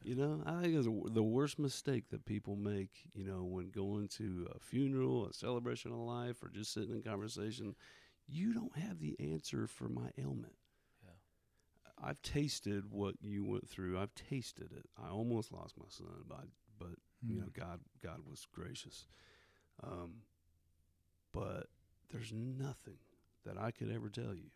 You 0.08 0.16
know, 0.16 0.42
I 0.46 0.62
think 0.62 0.74
it's 0.76 0.88
the 1.14 1.24
worst 1.24 1.60
mistake 1.60 2.10
that 2.12 2.26
people 2.26 2.56
make. 2.56 2.92
You 3.14 3.26
know, 3.26 3.44
when 3.44 3.70
going 3.70 4.08
to 4.18 4.48
a 4.56 4.60
funeral, 4.60 5.28
a 5.28 5.34
celebration 5.34 5.92
of 5.92 5.98
life, 6.00 6.42
or 6.42 6.50
just 6.50 6.74
sitting 6.74 6.96
in 6.96 7.02
conversation, 7.04 7.76
you 8.28 8.54
don't 8.54 8.78
have 8.78 9.00
the 9.00 9.16
answer 9.20 9.68
for 9.68 9.90
my 9.90 10.10
ailment. 10.18 10.56
Yeah. 11.04 12.08
I've 12.08 12.22
tasted 12.22 12.92
what 12.92 13.16
you 13.22 13.44
went 13.46 13.68
through. 13.70 14.00
I've 14.00 14.16
tasted 14.16 14.72
it. 14.72 14.86
I 14.98 15.10
almost 15.10 15.52
lost 15.52 15.78
my 15.78 15.86
son, 15.90 16.24
but 16.28 16.46
but 16.80 16.96
you 17.28 17.36
know, 17.36 17.48
Mm. 17.48 17.54
God 17.54 17.80
God 18.02 18.20
was 18.30 18.46
gracious. 18.52 19.08
Um, 19.84 20.22
but 21.34 21.68
there's 22.12 22.32
nothing 22.34 22.98
that 23.46 23.58
I 23.58 23.72
could 23.72 23.92
ever 23.92 24.10
tell 24.10 24.34
you 24.34 24.52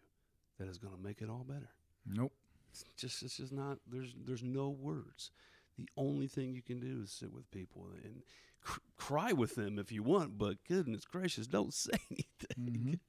that 0.58 0.68
is 0.68 0.78
going 0.78 0.96
to 0.96 1.02
make 1.02 1.22
it 1.22 1.30
all 1.30 1.44
better. 1.48 1.70
Nope. 2.06 2.34
It's 2.72 2.84
just 2.98 3.24
it's 3.24 3.38
just 3.38 3.52
not. 3.54 3.80
There's 3.88 4.14
there's 4.26 4.44
no 4.44 4.70
words. 4.70 5.32
The 5.78 5.88
only 5.98 6.28
thing 6.28 6.54
you 6.54 6.62
can 6.62 6.80
do 6.80 7.02
is 7.04 7.12
sit 7.12 7.34
with 7.34 7.50
people 7.52 7.88
and 8.04 8.22
cr- 8.62 8.80
cry 8.98 9.32
with 9.34 9.56
them 9.56 9.80
if 9.80 9.92
you 9.92 10.04
want. 10.04 10.38
But 10.38 10.58
goodness 10.68 11.06
gracious, 11.06 11.48
don't 11.48 11.74
say 11.86 11.92
anything. 12.10 12.84
Mhm. 12.84 13.00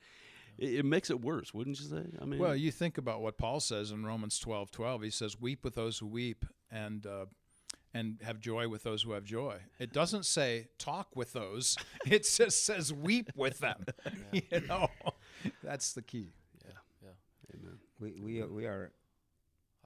It, 0.58 0.74
it 0.80 0.84
makes 0.84 1.10
it 1.10 1.20
worse, 1.20 1.54
wouldn't 1.54 1.80
you 1.80 1.86
say? 1.86 2.04
I 2.20 2.24
mean, 2.24 2.38
Well, 2.38 2.54
you 2.56 2.70
think 2.70 2.98
about 2.98 3.22
what 3.22 3.38
Paul 3.38 3.60
says 3.60 3.90
in 3.90 4.04
Romans 4.04 4.38
twelve 4.38 4.70
twelve. 4.70 5.02
He 5.02 5.10
says, 5.10 5.40
"Weep 5.40 5.64
with 5.64 5.74
those 5.74 5.98
who 5.98 6.06
weep, 6.06 6.44
and 6.70 7.06
uh, 7.06 7.26
and 7.94 8.18
have 8.22 8.38
joy 8.40 8.68
with 8.68 8.82
those 8.82 9.02
who 9.02 9.12
have 9.12 9.24
joy." 9.24 9.58
It 9.78 9.92
doesn't 9.92 10.26
say 10.26 10.68
talk 10.78 11.14
with 11.14 11.32
those. 11.32 11.76
It 12.06 12.24
just 12.30 12.64
says 12.66 12.92
weep 12.92 13.30
with 13.36 13.58
them. 13.60 13.84
you 14.32 14.42
know, 14.68 14.88
that's 15.62 15.92
the 15.94 16.02
key. 16.02 16.32
Yeah, 16.64 16.72
yeah. 17.02 17.54
Amen. 17.54 17.78
We 18.00 18.20
we 18.20 18.40
are, 18.42 18.48
we 18.48 18.66
are 18.66 18.92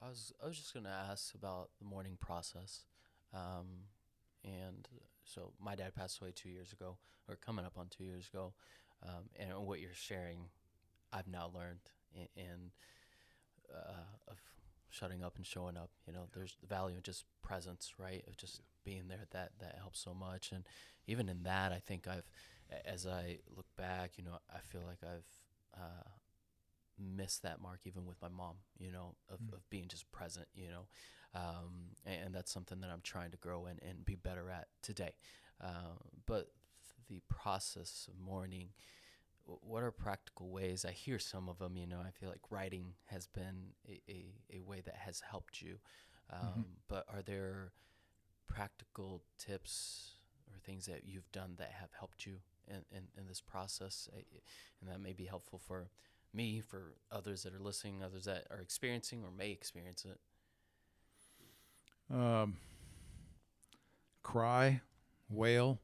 I 0.01 0.09
was 0.09 0.33
I 0.43 0.47
was 0.47 0.57
just 0.57 0.73
gonna 0.73 0.95
ask 1.09 1.33
about 1.33 1.69
the 1.79 1.85
mourning 1.85 2.17
process, 2.19 2.83
um, 3.33 3.87
and 4.43 4.87
so 5.25 5.53
my 5.59 5.75
dad 5.75 5.95
passed 5.95 6.21
away 6.21 6.31
two 6.35 6.49
years 6.49 6.71
ago, 6.71 6.97
or 7.27 7.35
coming 7.35 7.65
up 7.65 7.77
on 7.77 7.87
two 7.89 8.03
years 8.03 8.29
ago, 8.31 8.53
um, 9.03 9.29
and 9.35 9.51
what 9.65 9.79
you're 9.79 9.93
sharing, 9.93 10.49
I've 11.11 11.27
now 11.27 11.51
learned 11.53 11.79
in, 12.13 12.27
in 12.35 12.71
uh, 13.73 14.31
of 14.31 14.37
shutting 14.89 15.23
up 15.23 15.35
and 15.37 15.45
showing 15.45 15.77
up. 15.77 15.89
You 16.05 16.13
know, 16.13 16.27
there's 16.33 16.55
the 16.61 16.67
value 16.67 16.97
of 16.97 17.03
just 17.03 17.25
presence, 17.41 17.93
right? 17.97 18.23
Of 18.27 18.37
just 18.37 18.61
being 18.85 19.07
there. 19.07 19.25
That 19.31 19.53
that 19.59 19.77
helps 19.79 19.99
so 19.99 20.13
much, 20.13 20.51
and 20.51 20.63
even 21.07 21.27
in 21.27 21.43
that, 21.43 21.71
I 21.71 21.79
think 21.79 22.07
I've, 22.07 22.29
as 22.85 23.07
I 23.07 23.39
look 23.55 23.67
back, 23.77 24.11
you 24.17 24.23
know, 24.23 24.37
I 24.53 24.59
feel 24.59 24.81
like 24.85 24.99
I've. 25.03 25.25
Uh, 25.75 26.09
missed 26.99 27.43
that 27.43 27.61
mark 27.61 27.81
even 27.85 28.05
with 28.05 28.21
my 28.21 28.29
mom 28.29 28.55
you 28.79 28.91
know 28.91 29.15
of, 29.29 29.39
Mm. 29.39 29.53
of 29.53 29.69
being 29.69 29.87
just 29.87 30.11
present 30.11 30.47
you 30.55 30.67
know 30.69 30.87
um, 31.35 31.91
and, 32.05 32.25
and 32.27 32.35
that's 32.35 32.51
something 32.51 32.79
that 32.81 32.89
i'm 32.89 33.01
trying 33.03 33.31
to 33.31 33.37
grow 33.37 33.65
in 33.65 33.77
and 33.87 34.05
be 34.05 34.15
better 34.15 34.49
at 34.49 34.67
today. 34.81 35.11
Uh, 35.61 35.97
but 36.25 36.47
the 37.09 37.21
process 37.29 38.07
of 38.09 38.19
mourning 38.19 38.69
what 39.45 39.81
are 39.81 39.91
practical 39.91 40.49
ways? 40.49 40.83
I 40.83 40.91
hear 40.91 41.19
some 41.19 41.47
of 41.47 41.57
them 41.59 41.77
you 41.77 41.87
know 41.87 41.99
i 42.05 42.11
feel 42.11 42.29
like 42.29 42.51
writing 42.51 42.93
has 43.05 43.27
been 43.27 43.73
a, 43.87 44.01
a, 44.09 44.25
a 44.57 44.59
way 44.61 44.81
that 44.81 44.95
has 44.95 45.21
helped 45.21 45.61
you. 45.61 45.77
Um, 46.31 46.65
but 46.89 47.05
are 47.13 47.21
there 47.21 47.71
practical 48.47 49.23
tips 49.37 50.15
or 50.51 50.59
things 50.59 50.85
that 50.85 51.01
you've 51.05 51.31
done 51.31 51.55
that 51.57 51.71
have 51.79 51.89
helped 51.97 52.25
you 52.25 52.37
in, 52.67 52.83
in, 52.91 53.03
in 53.17 53.27
this 53.27 53.41
process 53.41 54.09
and 54.81 54.89
that 54.89 54.99
may 55.01 55.13
be 55.13 55.25
helpful 55.25 55.59
for 55.59 55.89
me, 56.37 56.61
for 56.61 56.93
others 57.11 57.43
that 57.43 57.53
are 57.53 57.59
listening, 57.59 58.01
others 58.03 58.25
that 58.25 58.45
are 58.51 58.61
experiencing 58.61 59.23
or 59.23 59.31
may 59.31 59.51
experience 59.51 60.05
it. 60.05 60.19
Um, 62.13 62.55
cry, 64.23 64.81
wail, 65.29 65.79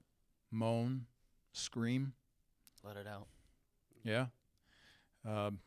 moan, 0.52 1.08
scream. 1.52 2.14
Let 2.84 2.96
it 2.96 3.08
out. 3.08 3.28
Yeah. 4.04 4.28
Um, 5.28 5.60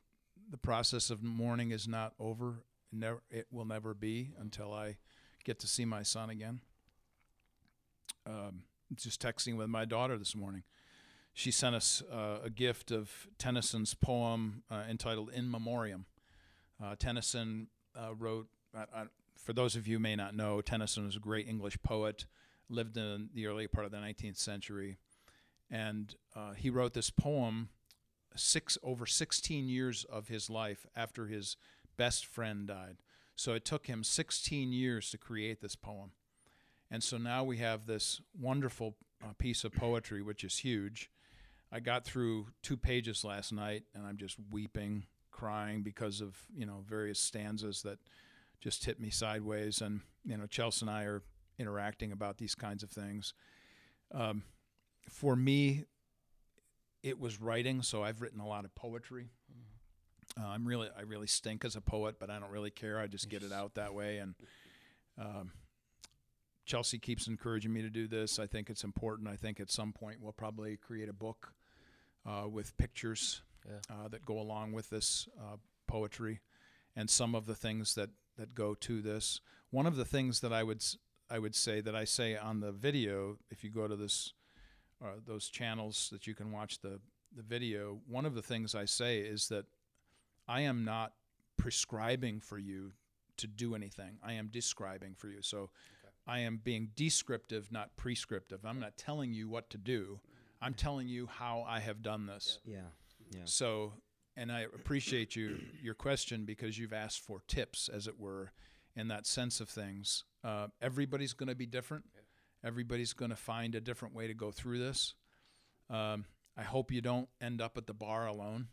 the 0.51 0.57
process 0.57 1.11
of 1.11 1.22
mourning 1.22 1.72
is 1.72 1.88
not 1.88 2.14
over. 2.18 2.62
Never, 2.92 3.22
it 3.31 3.46
will 3.51 3.64
never 3.64 3.92
be 3.92 4.31
until 4.38 4.72
I 4.72 4.96
get 5.44 5.59
to 5.61 5.66
see 5.66 5.85
my 5.85 6.03
son 6.03 6.31
again. 6.31 6.61
Um, 8.27 8.62
just 8.94 9.20
texting 9.20 9.57
with 9.57 9.68
my 9.68 9.85
daughter 9.85 10.16
this 10.16 10.35
morning. 10.35 10.62
She 11.37 11.51
sent 11.51 11.77
us 11.77 12.03
uh, 12.11 12.38
a 12.44 12.49
gift 12.49 12.90
of 12.90 13.29
Tennyson's 13.37 13.92
poem 13.92 14.62
uh, 14.70 14.85
entitled 14.88 15.31
"In 15.35 15.51
Memoriam." 15.51 16.07
Uh, 16.83 16.96
Tennyson 16.99 17.66
uh, 17.94 18.14
wrote. 18.14 18.49
For 19.37 19.53
those 19.53 19.77
of 19.77 19.87
you 19.87 19.99
may 19.99 20.16
not 20.16 20.35
know, 20.35 20.62
Tennyson 20.62 21.05
was 21.05 21.14
a 21.14 21.20
great 21.20 21.46
English 21.46 21.77
poet. 21.83 22.25
Lived 22.70 22.96
in 22.96 23.29
the 23.35 23.46
early 23.46 23.66
part 23.66 23.85
of 23.85 23.92
the 23.92 23.99
19th 23.99 24.38
century, 24.38 24.96
and 25.70 26.14
uh, 26.35 26.53
he 26.55 26.70
wrote 26.70 26.94
this 26.94 27.11
poem 27.11 27.68
six 28.35 28.79
over 28.83 29.05
16 29.05 29.68
years 29.68 30.05
of 30.05 30.29
his 30.29 30.49
life 30.49 30.87
after 30.96 31.27
his 31.27 31.59
best 31.99 32.25
friend 32.25 32.66
died. 32.66 32.96
So 33.35 33.53
it 33.53 33.66
took 33.66 33.88
him 33.88 34.03
16 34.03 34.72
years 34.72 35.11
to 35.11 35.18
create 35.18 35.61
this 35.61 35.77
poem. 35.77 36.12
And 36.90 37.05
so 37.05 37.18
now 37.18 37.44
we 37.44 37.59
have 37.59 37.87
this 37.87 38.22
wonderful 38.38 38.96
uh, 39.22 39.35
piece 39.38 39.64
of 39.64 39.72
poetry, 39.75 40.22
which 40.22 40.42
is 40.42 40.59
huge. 40.59 41.11
I 41.72 41.81
got 41.81 42.05
through 42.05 42.46
two 42.62 42.76
pages 42.76 43.24
last 43.24 43.52
night, 43.52 43.85
and 43.94 44.07
I'm 44.07 44.16
just 44.16 44.37
weeping, 44.50 45.07
crying 45.31 45.83
because 45.83 46.20
of 46.20 46.37
you 46.55 46.66
know 46.66 46.85
various 46.87 47.18
stanzas 47.18 47.83
that 47.83 47.98
just 48.61 48.85
hit 48.85 49.00
me 49.00 49.11
sideways. 49.11 49.81
And 49.81 50.00
you 50.24 50.37
know, 50.37 50.46
Chelsea 50.46 50.85
and 50.85 50.90
I 50.90 51.05
are 51.05 51.22
interacting 51.59 52.12
about 52.12 52.38
these 52.38 52.55
kinds 52.55 52.83
of 52.83 52.90
things. 52.90 53.35
Um, 54.12 54.42
for 55.09 55.37
me, 55.37 55.85
it 57.02 57.18
was 57.18 57.40
writing, 57.40 57.83
so 57.83 58.02
I've 58.02 58.20
written 58.20 58.40
a 58.40 58.46
lot 58.46 58.64
of 58.64 58.74
poetry. 58.74 59.29
Uh, 60.38 60.46
I'm 60.46 60.66
really, 60.66 60.88
I 60.96 61.02
really 61.02 61.29
stink 61.29 61.64
as 61.64 61.76
a 61.76 61.81
poet, 61.81 62.16
but 62.18 62.31
I 62.31 62.38
don't 62.38 62.50
really 62.50 62.70
care. 62.70 62.98
I 62.98 63.07
just 63.07 63.29
get 63.29 63.42
it 63.42 63.52
out 63.52 63.74
that 63.74 63.94
way. 63.94 64.18
And 64.18 64.35
um, 65.18 65.52
Chelsea 66.66 66.98
keeps 66.98 67.29
encouraging 67.29 67.72
me 67.72 67.81
to 67.83 67.88
do 67.88 68.09
this. 68.09 68.38
I 68.38 68.46
think 68.46 68.68
it's 68.68 68.85
important. 68.85 69.29
I 69.29 69.37
think 69.37 69.61
at 69.61 69.70
some 69.70 69.92
point 69.92 70.20
we'll 70.20 70.33
probably 70.33 70.76
create 70.76 71.09
a 71.09 71.12
book 71.12 71.52
uh, 72.26 72.48
with 72.48 72.76
pictures 72.76 73.40
Yeah. 73.64 73.79
uh, 73.88 74.09
that 74.09 74.24
go 74.24 74.38
along 74.38 74.72
with 74.72 74.90
this 74.90 75.29
uh, 75.40 75.57
poetry, 75.87 76.40
and 76.96 77.09
some 77.09 77.35
of 77.35 77.46
the 77.46 77.55
things 77.55 77.94
that 77.94 78.11
that 78.37 78.55
go 78.55 78.74
to 78.74 79.00
this. 79.00 79.40
One 79.70 79.87
of 79.87 79.96
the 79.96 80.05
things 80.05 80.40
that 80.40 80.52
I 80.52 80.62
would 80.62 80.85
I 81.31 81.38
would 81.38 81.55
say 81.55 81.81
that 81.81 81.94
I 81.94 82.05
say 82.05 82.37
on 82.37 82.61
the 82.61 82.72
video, 82.72 83.38
if 83.50 83.64
you 83.64 83.70
go 83.70 83.88
to 83.88 83.96
this 83.96 84.35
uh, 85.02 85.20
those 85.24 85.48
channels 85.48 86.09
that 86.11 86.26
you 86.26 86.35
can 86.35 86.50
watch 86.52 86.81
the 86.81 87.00
the 87.37 87.42
video, 87.42 88.00
one 88.09 88.26
of 88.26 88.35
the 88.35 88.42
things 88.42 88.74
I 88.74 88.87
say 88.87 89.18
is 89.18 89.48
that 89.48 89.66
I 90.48 90.62
am 90.62 90.85
not 90.85 91.12
prescribing 91.57 92.40
for 92.40 92.59
you 92.59 92.92
to 93.37 93.46
do 93.46 93.74
anything. 93.74 94.18
I 94.22 94.33
am 94.35 94.48
describing 94.48 95.14
for 95.14 95.29
you. 95.29 95.42
So 95.42 95.70
I 96.27 96.41
am 96.41 96.61
being 96.62 96.91
descriptive, 96.97 97.71
not 97.71 97.97
prescriptive. 97.97 98.65
I'm 98.65 98.81
not 98.81 98.97
telling 98.97 99.33
you 99.33 99.49
what 99.49 99.71
to 99.71 99.79
do. 99.79 100.21
I'm 100.61 100.75
telling 100.75 101.07
you 101.09 101.27
how 101.27 101.65
I 101.69 101.81
have 101.81 102.03
done 102.03 102.27
this. 102.27 102.59
yeah 102.65 102.81
yeah 103.31 103.43
So, 103.45 103.93
and 104.37 104.51
I 104.51 104.61
appreciate 104.62 105.37
you 105.37 105.59
your 105.83 105.95
question 105.95 106.45
because 106.45 106.79
you've 106.79 106.93
asked 106.93 107.21
for 107.21 107.43
tips, 107.47 107.89
as 107.89 108.07
it 108.07 108.19
were, 108.19 108.53
in 108.95 109.09
that 109.09 109.27
sense 109.27 109.61
of 109.61 109.69
things. 109.69 110.25
Uh, 110.43 110.69
everybody's 110.81 111.33
going 111.33 111.49
to 111.49 111.55
be 111.55 111.67
different. 111.67 112.05
Everybody's 112.65 113.12
going 113.12 113.31
to 113.31 113.37
find 113.37 113.75
a 113.75 113.81
different 113.81 114.15
way 114.15 114.27
to 114.27 114.35
go 114.35 114.51
through 114.51 114.79
this. 114.79 115.15
Um, 115.91 116.25
I 116.57 116.62
hope 116.62 116.91
you 116.91 117.01
don't 117.01 117.29
end 117.41 117.61
up 117.61 117.77
at 117.77 117.87
the 117.87 117.95
bar 117.95 118.27
alone. 118.27 118.69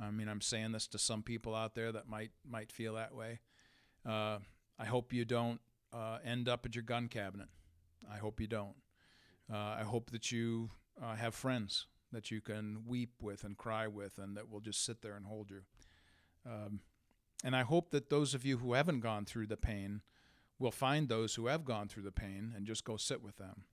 I 0.00 0.10
mean, 0.10 0.28
I'm 0.28 0.40
saying 0.40 0.72
this 0.72 0.86
to 0.88 0.98
some 0.98 1.22
people 1.22 1.54
out 1.54 1.74
there 1.74 1.92
that 1.92 2.08
might 2.08 2.32
might 2.48 2.72
feel 2.72 2.94
that 2.94 3.14
way. 3.14 3.40
Uh, 4.04 4.38
I 4.78 4.84
hope 4.86 5.12
you 5.12 5.24
don't 5.24 5.60
uh, 5.92 6.18
end 6.24 6.48
up 6.48 6.64
at 6.66 6.74
your 6.74 6.82
gun 6.82 7.08
cabinet. 7.08 7.48
I 8.10 8.18
hope 8.18 8.40
you 8.40 8.46
don't. 8.46 8.76
Uh, 9.52 9.76
I 9.78 9.82
hope 9.82 10.10
that 10.10 10.32
you 10.32 10.70
uh, 11.02 11.14
have 11.14 11.34
friends 11.34 11.86
that 12.12 12.30
you 12.30 12.40
can 12.40 12.84
weep 12.86 13.14
with 13.20 13.44
and 13.44 13.56
cry 13.56 13.86
with, 13.86 14.18
and 14.18 14.36
that 14.36 14.50
will 14.50 14.60
just 14.60 14.84
sit 14.84 15.02
there 15.02 15.16
and 15.16 15.26
hold 15.26 15.50
you. 15.50 15.62
Um, 16.46 16.80
and 17.44 17.56
I 17.56 17.62
hope 17.62 17.90
that 17.90 18.10
those 18.10 18.34
of 18.34 18.44
you 18.44 18.58
who 18.58 18.74
haven't 18.74 19.00
gone 19.00 19.24
through 19.24 19.46
the 19.46 19.56
pain 19.56 20.02
will 20.58 20.70
find 20.70 21.08
those 21.08 21.34
who 21.34 21.46
have 21.46 21.64
gone 21.64 21.88
through 21.88 22.04
the 22.04 22.12
pain 22.12 22.52
and 22.54 22.66
just 22.66 22.84
go 22.84 22.96
sit 22.96 23.22
with 23.22 23.36
them. 23.36 23.64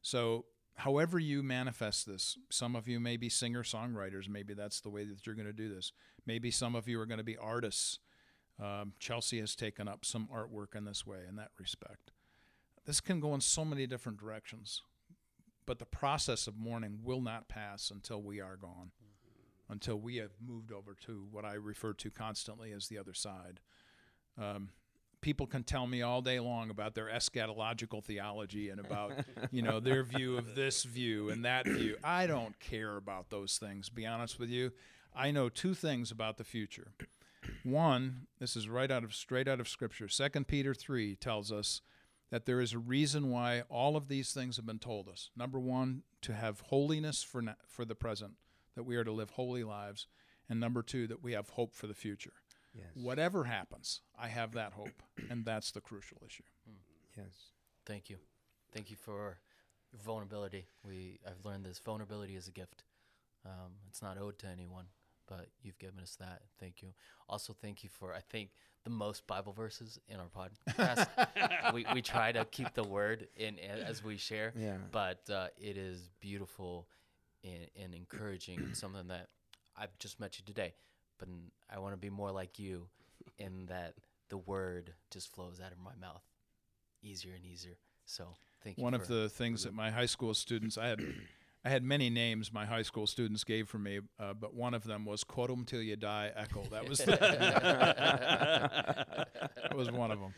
So, 0.00 0.46
however 0.76 1.18
you 1.18 1.42
manifest 1.42 2.06
this, 2.06 2.38
some 2.50 2.76
of 2.76 2.88
you 2.88 3.00
may 3.00 3.16
be 3.16 3.28
singer 3.28 3.62
songwriters. 3.62 4.28
Maybe 4.28 4.54
that's 4.54 4.80
the 4.80 4.90
way 4.90 5.04
that 5.04 5.26
you're 5.26 5.34
going 5.34 5.46
to 5.46 5.52
do 5.52 5.72
this. 5.72 5.92
Maybe 6.24 6.50
some 6.50 6.74
of 6.74 6.88
you 6.88 7.00
are 7.00 7.06
going 7.06 7.18
to 7.18 7.24
be 7.24 7.36
artists. 7.36 7.98
Um, 8.60 8.92
Chelsea 8.98 9.40
has 9.40 9.54
taken 9.54 9.86
up 9.86 10.04
some 10.04 10.28
artwork 10.34 10.74
in 10.74 10.84
this 10.84 11.06
way, 11.06 11.18
in 11.28 11.36
that 11.36 11.50
respect. 11.58 12.10
This 12.86 13.00
can 13.00 13.20
go 13.20 13.34
in 13.34 13.40
so 13.40 13.64
many 13.64 13.86
different 13.86 14.18
directions 14.18 14.82
but 15.68 15.78
the 15.78 15.84
process 15.84 16.46
of 16.46 16.56
mourning 16.56 17.00
will 17.04 17.20
not 17.20 17.46
pass 17.46 17.90
until 17.90 18.22
we 18.22 18.40
are 18.40 18.56
gone. 18.56 18.90
until 19.68 19.96
we 19.96 20.16
have 20.16 20.30
moved 20.40 20.72
over 20.72 20.94
to 20.94 21.26
what 21.30 21.44
I 21.44 21.52
refer 21.52 21.92
to 21.92 22.10
constantly 22.10 22.72
as 22.72 22.88
the 22.88 22.96
other 22.96 23.12
side. 23.12 23.60
Um, 24.38 24.70
people 25.20 25.46
can 25.46 25.62
tell 25.62 25.86
me 25.86 26.00
all 26.00 26.22
day 26.22 26.40
long 26.40 26.70
about 26.70 26.94
their 26.94 27.08
eschatological 27.08 28.02
theology 28.02 28.70
and 28.70 28.80
about 28.80 29.12
you 29.50 29.60
know 29.60 29.78
their 29.78 30.02
view 30.02 30.38
of 30.38 30.54
this 30.54 30.84
view 30.84 31.28
and 31.28 31.44
that 31.44 31.66
view 31.66 31.96
i 32.04 32.24
don't 32.26 32.58
care 32.60 32.96
about 32.96 33.28
those 33.28 33.58
things 33.58 33.88
be 33.88 34.06
honest 34.06 34.38
with 34.38 34.48
you 34.48 34.70
i 35.16 35.32
know 35.32 35.48
two 35.48 35.74
things 35.74 36.12
about 36.12 36.38
the 36.38 36.44
future 36.44 36.92
one 37.62 38.26
this 38.38 38.56
is 38.56 38.68
right 38.68 38.90
out 38.90 39.04
of 39.04 39.14
straight 39.14 39.48
out 39.48 39.60
of 39.60 39.68
scripture 39.68 40.08
Second 40.08 40.46
peter 40.48 40.74
3 40.74 41.16
tells 41.16 41.50
us 41.52 41.80
that 42.30 42.44
there 42.46 42.60
is 42.60 42.72
a 42.72 42.78
reason 42.78 43.30
why 43.30 43.62
all 43.70 43.96
of 43.96 44.08
these 44.08 44.32
things 44.32 44.56
have 44.56 44.66
been 44.66 44.78
told 44.78 45.08
us 45.08 45.30
number 45.36 45.58
one 45.58 46.02
to 46.22 46.34
have 46.34 46.60
holiness 46.66 47.22
for 47.22 47.40
na- 47.42 47.54
for 47.66 47.84
the 47.84 47.94
present 47.94 48.32
that 48.74 48.82
we 48.84 48.96
are 48.96 49.04
to 49.04 49.12
live 49.12 49.30
holy 49.30 49.64
lives 49.64 50.06
and 50.48 50.58
number 50.60 50.82
two 50.82 51.06
that 51.06 51.22
we 51.22 51.32
have 51.32 51.50
hope 51.50 51.74
for 51.74 51.86
the 51.86 51.94
future 51.94 52.32
Yes. 52.74 52.86
whatever 52.94 53.44
happens, 53.44 54.02
I 54.16 54.28
have 54.28 54.52
that 54.52 54.74
hope, 54.74 55.02
and 55.30 55.44
that's 55.44 55.72
the 55.72 55.80
crucial 55.80 56.18
issue. 56.24 56.44
Yes. 57.16 57.50
Thank 57.86 58.08
you. 58.10 58.18
Thank 58.72 58.90
you 58.90 58.94
for 58.96 59.38
your 59.90 60.00
vulnerability. 60.04 60.66
We 60.84 61.18
I've 61.26 61.44
learned 61.44 61.64
this 61.64 61.80
vulnerability 61.80 62.36
is 62.36 62.46
a 62.46 62.52
gift. 62.52 62.84
Um, 63.44 63.72
it's 63.88 64.00
not 64.02 64.16
owed 64.18 64.38
to 64.40 64.46
anyone, 64.46 64.84
but 65.28 65.46
you've 65.62 65.78
given 65.78 66.00
us 66.00 66.16
that. 66.20 66.42
Thank 66.58 66.82
you. 66.82 66.88
Also, 67.28 67.52
thank 67.52 67.82
you 67.84 67.90
for 67.90 68.14
I 68.14 68.20
think 68.20 68.50
the 68.84 68.90
most 68.90 69.26
Bible 69.26 69.52
verses 69.52 69.98
in 70.08 70.16
our 70.18 70.28
podcast. 70.28 71.06
we 71.74 71.84
we 71.94 72.02
try 72.02 72.32
to 72.32 72.44
keep 72.46 72.74
the 72.74 72.84
word 72.84 73.28
in 73.36 73.58
as 73.58 74.02
we 74.02 74.16
share, 74.16 74.52
Yeah. 74.56 74.76
but 74.90 75.28
uh, 75.30 75.48
it 75.58 75.76
is 75.76 76.10
beautiful 76.20 76.88
and, 77.44 77.68
and 77.80 77.94
encouraging. 77.94 78.58
and 78.58 78.76
something 78.76 79.08
that 79.08 79.28
I've 79.76 79.96
just 79.98 80.18
met 80.18 80.38
you 80.38 80.44
today, 80.44 80.74
but 81.18 81.28
I 81.72 81.78
want 81.78 81.92
to 81.92 81.98
be 81.98 82.10
more 82.10 82.32
like 82.32 82.58
you 82.58 82.88
in 83.38 83.66
that 83.66 83.94
the 84.28 84.38
word 84.38 84.94
just 85.10 85.32
flows 85.34 85.60
out 85.64 85.72
of 85.72 85.78
my 85.78 85.94
mouth 86.00 86.22
easier 87.02 87.34
and 87.34 87.44
easier. 87.44 87.76
So 88.04 88.34
thank 88.64 88.78
you. 88.78 88.84
One 88.84 88.94
of 88.94 89.06
the 89.06 89.28
things 89.28 89.64
that 89.64 89.74
my 89.74 89.90
high 89.90 90.06
school 90.06 90.34
students, 90.34 90.76
I 90.78 90.88
had, 90.88 91.00
I 91.68 91.70
had 91.70 91.84
many 91.84 92.08
names 92.08 92.50
my 92.50 92.64
high 92.64 92.80
school 92.80 93.06
students 93.06 93.44
gave 93.44 93.68
for 93.68 93.76
me, 93.76 94.00
uh, 94.18 94.32
but 94.32 94.54
one 94.54 94.72
of 94.72 94.84
them 94.84 95.04
was 95.04 95.22
"Quotum 95.22 95.66
till 95.66 95.82
you 95.82 95.96
die." 95.96 96.32
Eckel. 96.34 96.70
That 96.70 96.88
was 96.88 97.00
that 97.00 97.18
was 99.76 99.90
one 99.90 100.10
of 100.10 100.18
them. 100.18 100.32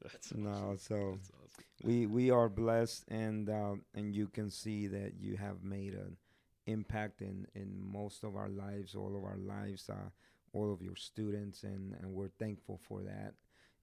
That's 0.00 0.32
No, 0.34 0.76
so 0.78 1.18
That's 1.18 1.30
awesome. 1.32 1.64
we 1.84 2.06
we 2.06 2.30
are 2.30 2.48
blessed, 2.48 3.04
and 3.08 3.50
um, 3.50 3.82
and 3.94 4.16
you 4.16 4.28
can 4.28 4.50
see 4.50 4.86
that 4.86 5.20
you 5.20 5.36
have 5.36 5.62
made 5.62 5.92
an 5.92 6.16
impact 6.64 7.20
in 7.20 7.46
in 7.54 7.78
most 7.78 8.24
of 8.24 8.34
our 8.34 8.48
lives, 8.48 8.94
all 8.94 9.14
of 9.14 9.22
our 9.22 9.36
lives, 9.36 9.90
uh, 9.90 10.08
all 10.54 10.72
of 10.72 10.80
your 10.80 10.96
students, 10.96 11.62
and 11.62 11.94
and 12.00 12.14
we're 12.14 12.32
thankful 12.38 12.80
for 12.88 13.02
that, 13.02 13.34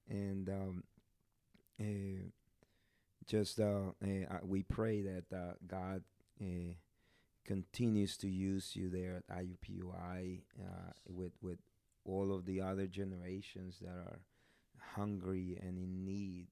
and 0.10 0.50
um, 0.50 0.84
uh, 1.80 2.24
just 3.28 3.60
uh, 3.60 3.92
uh, 4.04 4.40
we 4.42 4.64
pray 4.64 5.04
that 5.04 5.26
uh, 5.32 5.54
God. 5.68 6.02
Continues 7.48 8.18
to 8.18 8.28
use 8.28 8.76
you 8.76 8.90
there 8.90 9.16
at 9.16 9.38
IUPUI 9.38 10.42
uh, 10.60 10.92
with 11.08 11.32
with 11.42 11.60
all 12.04 12.34
of 12.34 12.46
the 12.46 12.62
other 12.62 12.88
generations 12.88 13.80
that 13.82 13.90
are 13.90 14.20
hungry 14.96 15.58
and 15.62 15.78
in 15.78 16.04
need 16.04 16.48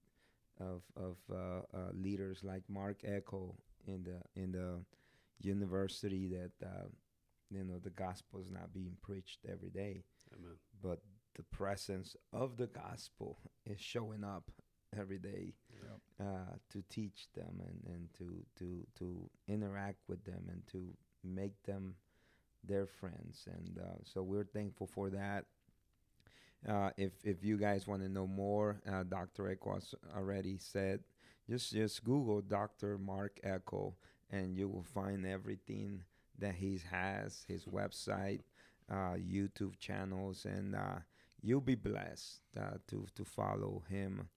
of 0.60 0.84
of 0.95 1.17
uh, 1.29 1.77
uh, 1.77 1.91
leaders 1.93 2.39
like 2.43 2.63
Mark 2.69 3.01
Eckel 3.01 3.55
in 3.88 4.03
the 4.03 4.41
in 4.41 4.51
the 4.53 4.79
university 5.41 6.27
that 6.27 6.51
uh, 6.65 6.88
you 7.49 7.63
know 7.63 7.77
the 7.84 7.89
gospel 7.89 8.39
is 8.39 8.49
not 8.49 8.73
being 8.73 8.95
preached 9.01 9.39
every 9.51 9.69
day, 9.69 10.03
Amen. 10.34 10.58
but 10.81 10.99
the 11.36 11.43
presence 11.43 12.15
of 12.31 12.58
the 12.58 12.67
gospel 12.67 13.38
is 13.65 13.79
showing 13.79 14.23
up 14.23 14.49
every 14.99 15.17
day 15.17 15.53
uh, 16.19 16.55
to 16.69 16.84
teach 16.89 17.27
them 17.36 17.60
and, 17.60 17.93
and 17.93 18.08
to, 18.17 18.45
to 18.58 18.88
to 18.97 19.29
interact 19.47 19.99
with 20.08 20.23
them 20.23 20.43
and 20.49 20.65
to 20.71 20.95
make 21.23 21.62
them 21.63 21.95
their 22.63 22.88
friends 22.88 23.47
and 23.47 23.79
uh, 23.79 23.97
so 24.03 24.23
we're 24.23 24.45
thankful 24.45 24.88
for 24.88 25.10
that 25.10 25.45
uh, 26.67 26.89
if 26.97 27.12
if 27.23 27.43
you 27.43 27.58
guys 27.58 27.86
want 27.86 28.01
to 28.01 28.10
know 28.10 28.25
more 28.25 28.81
uh, 28.89 29.03
Dr. 29.03 29.43
Eckel 29.43 29.75
has 29.75 29.93
already 30.15 30.58
said 30.58 31.01
just 31.49 31.73
just 31.73 32.03
Google 32.03 32.41
Dr. 32.41 32.97
Mark 32.97 33.39
Eckel 33.45 33.93
and 34.31 34.58
you 34.58 34.67
will 34.67 34.84
find 34.84 35.25
everything 35.25 36.01
that 36.39 36.55
he 36.55 36.81
has 36.89 37.43
his 37.47 37.65
website 37.65 38.41
uh, 38.89 39.15
YouTube 39.15 39.77
channels 39.79 40.45
and 40.45 40.75
uh, 40.75 40.99
you'll 41.41 41.62
be 41.62 41.75
blessed 41.75 42.39
uh, 42.58 42.77
to 42.88 43.05
to 43.15 43.25
follow 43.25 43.84
him 43.89 44.29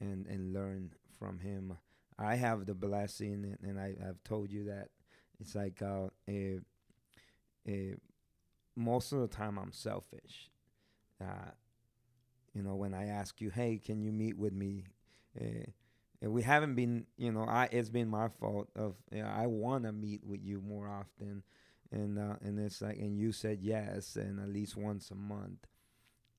and 0.00 0.26
and 0.26 0.52
learn 0.52 0.92
from 1.18 1.38
him. 1.40 1.76
I 2.18 2.36
have 2.36 2.66
the 2.66 2.74
blessing, 2.74 3.56
and, 3.62 3.78
I 3.78 3.94
have 4.02 4.22
told 4.24 4.50
you 4.50 4.64
that 4.64 4.88
it's 5.38 5.54
like 5.54 5.82
uh, 5.82 6.08
eh, 6.26 6.58
most 8.74 9.12
of 9.12 9.20
the 9.20 9.28
time 9.28 9.58
I'm 9.58 9.72
selfish. 9.72 10.50
Uh, 11.20 11.50
you 12.54 12.62
know, 12.62 12.74
when 12.74 12.94
I 12.94 13.06
ask 13.06 13.40
you, 13.40 13.50
hey, 13.50 13.78
can 13.84 14.00
you 14.00 14.12
meet 14.12 14.38
with 14.38 14.52
me? 14.52 14.84
Uh, 15.38 15.70
and 16.22 16.32
we 16.32 16.42
haven't 16.42 16.74
been, 16.74 17.06
you 17.18 17.30
know, 17.30 17.44
I 17.44 17.68
it's 17.70 17.90
been 17.90 18.08
my 18.08 18.28
fault 18.28 18.68
of 18.74 18.94
yeah, 19.12 19.32
I 19.34 19.46
want 19.46 19.84
to 19.84 19.92
meet 19.92 20.24
with 20.24 20.42
you 20.42 20.62
more 20.66 20.88
often, 20.88 21.42
and 21.92 22.18
uh, 22.18 22.36
and 22.42 22.58
it's 22.58 22.80
like, 22.80 22.96
and 22.96 23.18
you 23.18 23.32
said 23.32 23.58
yes, 23.60 24.16
and 24.16 24.40
at 24.40 24.48
least 24.48 24.76
once 24.76 25.10
a 25.10 25.14
month, 25.14 25.66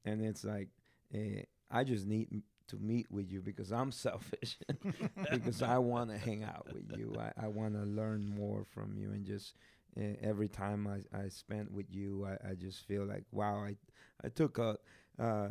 and 0.04 0.26
it's 0.26 0.44
like, 0.44 0.70
eh, 1.14 1.44
I 1.70 1.84
just 1.84 2.08
need 2.08 2.42
to 2.68 2.78
meet 2.78 3.10
with 3.12 3.32
you 3.32 3.42
because 3.42 3.72
I'm 3.72 3.92
selfish, 4.06 4.58
because 5.30 5.62
I 5.62 5.78
want 5.78 6.10
to 6.12 6.18
hang 6.18 6.44
out 6.44 6.68
with 6.70 6.86
you. 6.90 7.18
I, 7.20 7.32
I 7.46 7.48
want 7.48 7.74
to 7.74 7.82
learn 7.84 8.28
more 8.28 8.66
from 8.66 8.96
you, 8.96 9.12
and 9.12 9.26
just 9.26 9.56
uh, 10.00 10.14
every 10.22 10.48
time 10.50 10.88
I, 10.88 11.18
I 11.18 11.30
spent 11.30 11.72
with 11.72 11.88
you, 11.92 12.26
I, 12.28 12.50
I 12.52 12.54
just 12.56 12.86
feel 12.88 13.06
like 13.06 13.24
wow, 13.32 13.58
I 13.64 13.76
I 14.24 14.30
took 14.30 14.58
a 14.58 14.78
uh, 15.20 15.50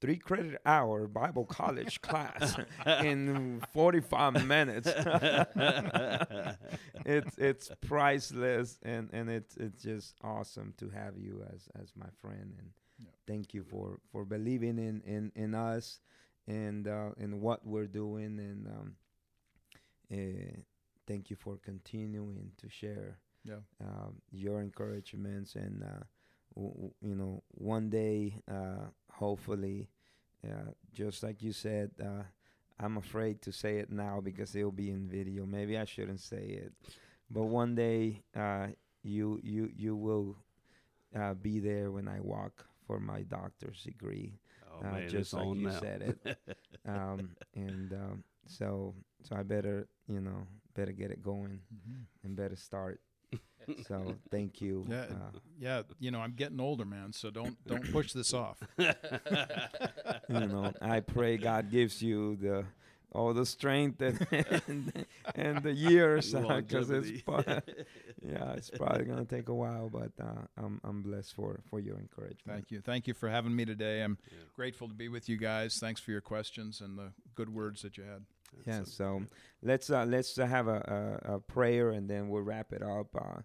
three 0.00 0.16
credit 0.16 0.60
hour 0.66 1.06
Bible 1.06 1.44
college 1.44 2.00
class 2.02 2.56
in 2.98 3.62
45 3.72 4.46
minutes. 4.46 4.88
it's 7.04 7.36
it's 7.38 7.70
priceless, 7.86 8.78
and 8.82 9.08
and 9.12 9.28
it's 9.30 9.56
it's 9.56 9.82
just 9.82 10.14
awesome 10.22 10.74
to 10.78 10.88
have 10.90 11.18
you 11.18 11.44
as 11.52 11.68
as 11.80 11.92
my 11.96 12.08
friend, 12.20 12.54
and 12.58 12.70
Yeah. 12.98 13.10
thank 13.26 13.54
you 13.54 13.62
for 13.64 14.00
for 14.10 14.24
believing 14.24 14.78
in 14.78 15.00
in 15.02 15.32
in 15.36 15.54
us 15.54 16.00
and 16.48 16.88
uh, 16.88 17.10
in 17.18 17.40
what 17.42 17.66
we're 17.66 17.86
doing, 17.88 18.40
and 18.40 18.68
um, 18.68 18.96
uh, 20.12 20.60
thank 21.06 21.30
you 21.30 21.36
for 21.36 21.58
continuing 21.58 22.52
to 22.58 22.68
share 22.68 23.18
Yeah. 23.44 23.60
um, 23.82 24.20
your 24.30 24.60
encouragements 24.60 25.54
and 25.56 25.82
uh, 25.84 26.04
w- 26.54 26.74
w- 26.74 26.94
you 27.02 27.14
know 27.16 27.42
one 27.52 27.90
day 27.90 28.40
uh, 28.50 28.88
hopefully 29.12 29.88
uh, 30.46 30.72
just 30.92 31.22
like 31.22 31.42
you 31.42 31.52
said 31.52 31.90
uh, 32.02 32.24
i'm 32.80 32.96
afraid 32.98 33.42
to 33.42 33.52
say 33.52 33.78
it 33.78 33.90
now 33.90 34.20
because 34.20 34.54
it'll 34.56 34.72
be 34.72 34.90
in 34.90 35.08
video. 35.08 35.46
Maybe 35.46 35.78
i 35.78 35.84
shouldn't 35.84 36.20
say 36.20 36.44
it. 36.64 36.72
But 37.30 37.44
one 37.44 37.74
day 37.74 38.22
uh, 38.36 38.68
you 39.02 39.40
you 39.42 39.70
you 39.76 39.96
will 39.96 40.36
uh, 41.16 41.34
be 41.34 41.60
there 41.60 41.90
when 41.90 42.08
i 42.08 42.20
walk 42.20 42.66
for 42.86 43.00
my 43.00 43.22
doctor's 43.22 43.82
degree 43.84 44.38
Oh 44.82 44.86
uh, 44.86 44.92
man, 44.92 45.02
just 45.08 45.14
it's 45.14 45.32
like 45.32 45.46
on 45.46 45.60
you 45.60 45.68
now. 45.68 45.80
said 45.80 46.16
it 46.24 46.38
um, 46.88 47.30
and 47.54 47.92
um, 47.92 48.24
so 48.46 48.94
so 49.22 49.36
i 49.36 49.42
better 49.42 49.88
you 50.08 50.20
know 50.20 50.46
better 50.74 50.92
get 50.92 51.10
it 51.10 51.22
going 51.22 51.60
and 52.24 52.36
better 52.36 52.56
start 52.56 53.00
so 53.86 54.14
thank 54.30 54.60
you. 54.60 54.86
Yeah, 54.88 55.02
Uh, 55.10 55.38
yeah. 55.58 55.82
You 55.98 56.10
know, 56.10 56.20
I'm 56.20 56.32
getting 56.32 56.60
older, 56.60 56.84
man. 56.84 57.12
So 57.12 57.30
don't 57.30 57.56
don't 57.66 57.90
push 57.92 58.12
this 58.12 58.32
off. 58.32 58.58
you 58.78 58.86
know, 60.28 60.72
I 60.80 61.00
pray 61.00 61.36
God 61.36 61.70
gives 61.70 62.02
you 62.02 62.36
the 62.36 62.64
all 63.12 63.32
the 63.34 63.46
strength 63.46 64.00
and 64.00 64.26
and, 64.66 65.06
and 65.34 65.62
the 65.62 65.72
years 65.72 66.32
because 66.32 66.90
it's 66.90 67.22
Longevity. 67.26 67.62
Pro- 68.36 68.46
yeah, 68.46 68.52
it's 68.52 68.70
probably 68.76 69.04
gonna 69.04 69.24
take 69.24 69.48
a 69.48 69.54
while, 69.54 69.88
but 69.88 70.12
uh, 70.20 70.42
I'm 70.56 70.80
I'm 70.84 71.02
blessed 71.02 71.34
for 71.34 71.60
for 71.70 71.80
your 71.80 71.98
encouragement. 71.98 72.46
Thank 72.46 72.70
you. 72.70 72.80
Thank 72.80 73.06
you 73.06 73.14
for 73.14 73.28
having 73.28 73.54
me 73.54 73.64
today. 73.64 74.02
I'm 74.02 74.18
Yeah. 74.30 74.38
grateful 74.54 74.88
to 74.88 74.94
be 74.94 75.08
with 75.08 75.28
you 75.28 75.36
guys. 75.36 75.78
Thanks 75.80 76.00
for 76.00 76.10
your 76.10 76.20
questions 76.20 76.80
and 76.80 76.98
the 76.98 77.12
good 77.34 77.48
words 77.48 77.82
that 77.82 77.96
you 77.96 78.04
had. 78.04 78.24
Yeah, 78.66 78.78
That's 78.78 78.94
so 78.94 79.22
let's 79.62 79.90
uh, 79.90 80.04
let's 80.06 80.38
uh, 80.38 80.46
have 80.46 80.68
a, 80.68 81.18
a, 81.26 81.34
a 81.34 81.40
prayer 81.40 81.90
and 81.90 82.08
then 82.08 82.28
we'll 82.28 82.42
wrap 82.42 82.72
it 82.72 82.82
up. 82.82 83.08
Uh, 83.14 83.40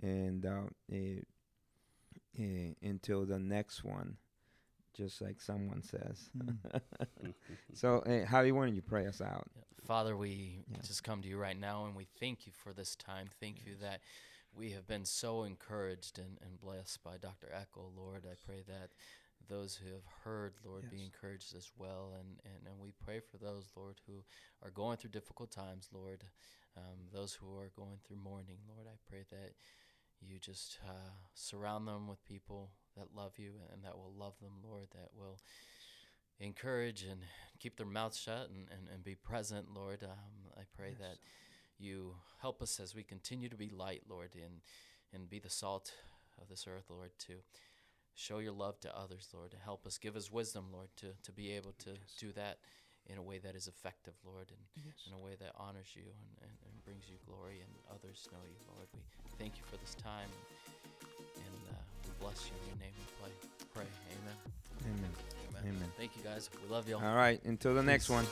and 0.00 0.44
uh, 0.46 0.64
eh, 0.92 1.20
eh, 2.38 2.72
until 2.82 3.24
the 3.24 3.38
next 3.38 3.84
one, 3.84 4.16
just 4.94 5.20
like 5.20 5.40
someone 5.40 5.82
says. 5.82 6.30
so, 7.74 7.98
uh, 8.00 8.24
how 8.24 8.40
do 8.40 8.46
you 8.46 8.54
want 8.54 8.74
you 8.74 8.82
pray 8.82 9.06
us 9.06 9.20
out? 9.20 9.48
Father, 9.84 10.16
we 10.16 10.64
Yeah. 10.70 10.78
just 10.82 11.04
come 11.04 11.20
to 11.22 11.28
you 11.28 11.36
right 11.36 11.58
now 11.58 11.84
and 11.84 11.94
we 11.94 12.04
thank 12.18 12.46
you 12.46 12.52
for 12.52 12.72
this 12.72 12.96
time. 12.96 13.28
Thank 13.40 13.66
you 13.66 13.76
that 13.76 14.00
we 14.54 14.70
have 14.70 14.86
been 14.86 15.04
so 15.04 15.42
encouraged 15.42 16.18
and, 16.18 16.38
and 16.40 16.60
blessed 16.60 17.02
by 17.02 17.16
Dr. 17.18 17.48
Eckel, 17.52 17.92
Lord. 17.94 18.24
I 18.24 18.34
pray 18.46 18.62
that 18.66 18.90
those 19.46 19.74
who 19.74 19.92
have 19.92 20.06
heard, 20.24 20.54
Lord, 20.64 20.88
be 20.90 21.02
encouraged 21.04 21.54
as 21.54 21.70
well. 21.76 22.14
And, 22.18 22.40
and, 22.44 22.66
and 22.66 22.80
we 22.80 22.92
pray 23.04 23.20
for 23.20 23.36
those, 23.36 23.68
Lord, 23.76 24.00
who 24.06 24.24
are 24.62 24.70
going 24.70 24.96
through 24.96 25.10
difficult 25.10 25.50
times, 25.50 25.88
Lord. 25.92 26.24
Um, 26.76 27.08
those 27.12 27.34
who 27.34 27.46
are 27.58 27.70
going 27.76 27.98
through 28.06 28.16
mourning, 28.16 28.58
Lord, 28.66 28.86
I 28.86 28.96
pray 29.08 29.24
that 29.30 29.52
you 30.20 30.38
just 30.38 30.78
uh, 30.88 31.10
surround 31.34 31.86
them 31.86 32.08
with 32.08 32.24
people 32.24 32.70
that 32.96 33.14
love 33.14 33.32
you 33.38 33.52
and 33.72 33.82
that 33.84 33.96
will 33.96 34.12
love 34.16 34.34
them, 34.40 34.52
Lord, 34.62 34.88
that 34.94 35.10
will 35.16 35.38
encourage 36.40 37.02
and 37.02 37.20
keep 37.60 37.76
their 37.76 37.86
mouths 37.86 38.18
shut 38.18 38.48
and, 38.50 38.68
and, 38.70 38.88
and 38.92 39.04
be 39.04 39.14
present, 39.14 39.66
Lord. 39.74 40.02
Um, 40.02 40.52
I 40.56 40.62
pray 40.76 40.90
Yes. 40.90 40.98
that 41.00 41.16
you 41.78 42.14
help 42.40 42.62
us 42.62 42.80
as 42.80 42.94
we 42.94 43.02
continue 43.02 43.48
to 43.48 43.56
be 43.56 43.68
light, 43.68 44.02
Lord, 44.08 44.30
and, 44.34 44.60
and 45.12 45.28
be 45.28 45.38
the 45.38 45.50
salt 45.50 45.92
of 46.40 46.48
this 46.48 46.66
earth, 46.68 46.86
Lord, 46.88 47.10
to 47.26 47.34
show 48.14 48.38
your 48.38 48.52
love 48.52 48.78
to 48.80 48.96
others, 48.96 49.28
Lord, 49.34 49.50
to 49.52 49.56
help 49.58 49.86
us, 49.86 49.98
give 49.98 50.16
us 50.16 50.30
wisdom, 50.30 50.66
Lord, 50.72 50.88
to, 50.96 51.08
to 51.22 51.32
be 51.32 51.52
able 51.52 51.72
to 51.78 51.90
Yes. 51.90 52.16
do 52.18 52.32
that 52.32 52.58
in 53.06 53.18
a 53.18 53.22
way 53.22 53.38
that 53.38 53.54
is 53.54 53.66
effective, 53.68 54.14
Lord, 54.24 54.50
and 54.50 54.84
Yes. 54.84 55.06
in 55.06 55.12
a 55.12 55.18
way 55.18 55.36
that 55.40 55.52
honors 55.56 55.90
you 55.94 56.02
and, 56.02 56.48
and, 56.48 56.52
and 56.66 56.84
brings 56.84 57.04
you 57.08 57.16
glory 57.26 57.60
and 57.60 57.70
others 57.92 58.28
know 58.32 58.38
you, 58.46 58.56
Lord. 58.72 58.88
We 58.94 59.30
thank 59.38 59.56
you 59.56 59.64
for 59.70 59.76
this 59.76 59.94
time 59.94 60.30
bless 62.20 62.46
you. 62.46 62.52
In 62.62 62.68
your 62.68 62.78
name 62.80 62.92
we 62.98 63.04
pray. 63.20 63.32
pray. 63.74 63.84
Amen. 64.12 64.36
Amen. 64.84 65.10
Amen. 65.50 65.76
Amen. 65.76 65.92
Thank 65.98 66.16
you 66.16 66.22
guys. 66.22 66.50
We 66.62 66.72
love 66.72 66.88
y'all. 66.88 67.04
All 67.04 67.14
right. 67.14 67.42
Until 67.44 67.74
the 67.74 67.80
Peace. 67.80 67.86
next 67.86 68.10
one. 68.10 68.26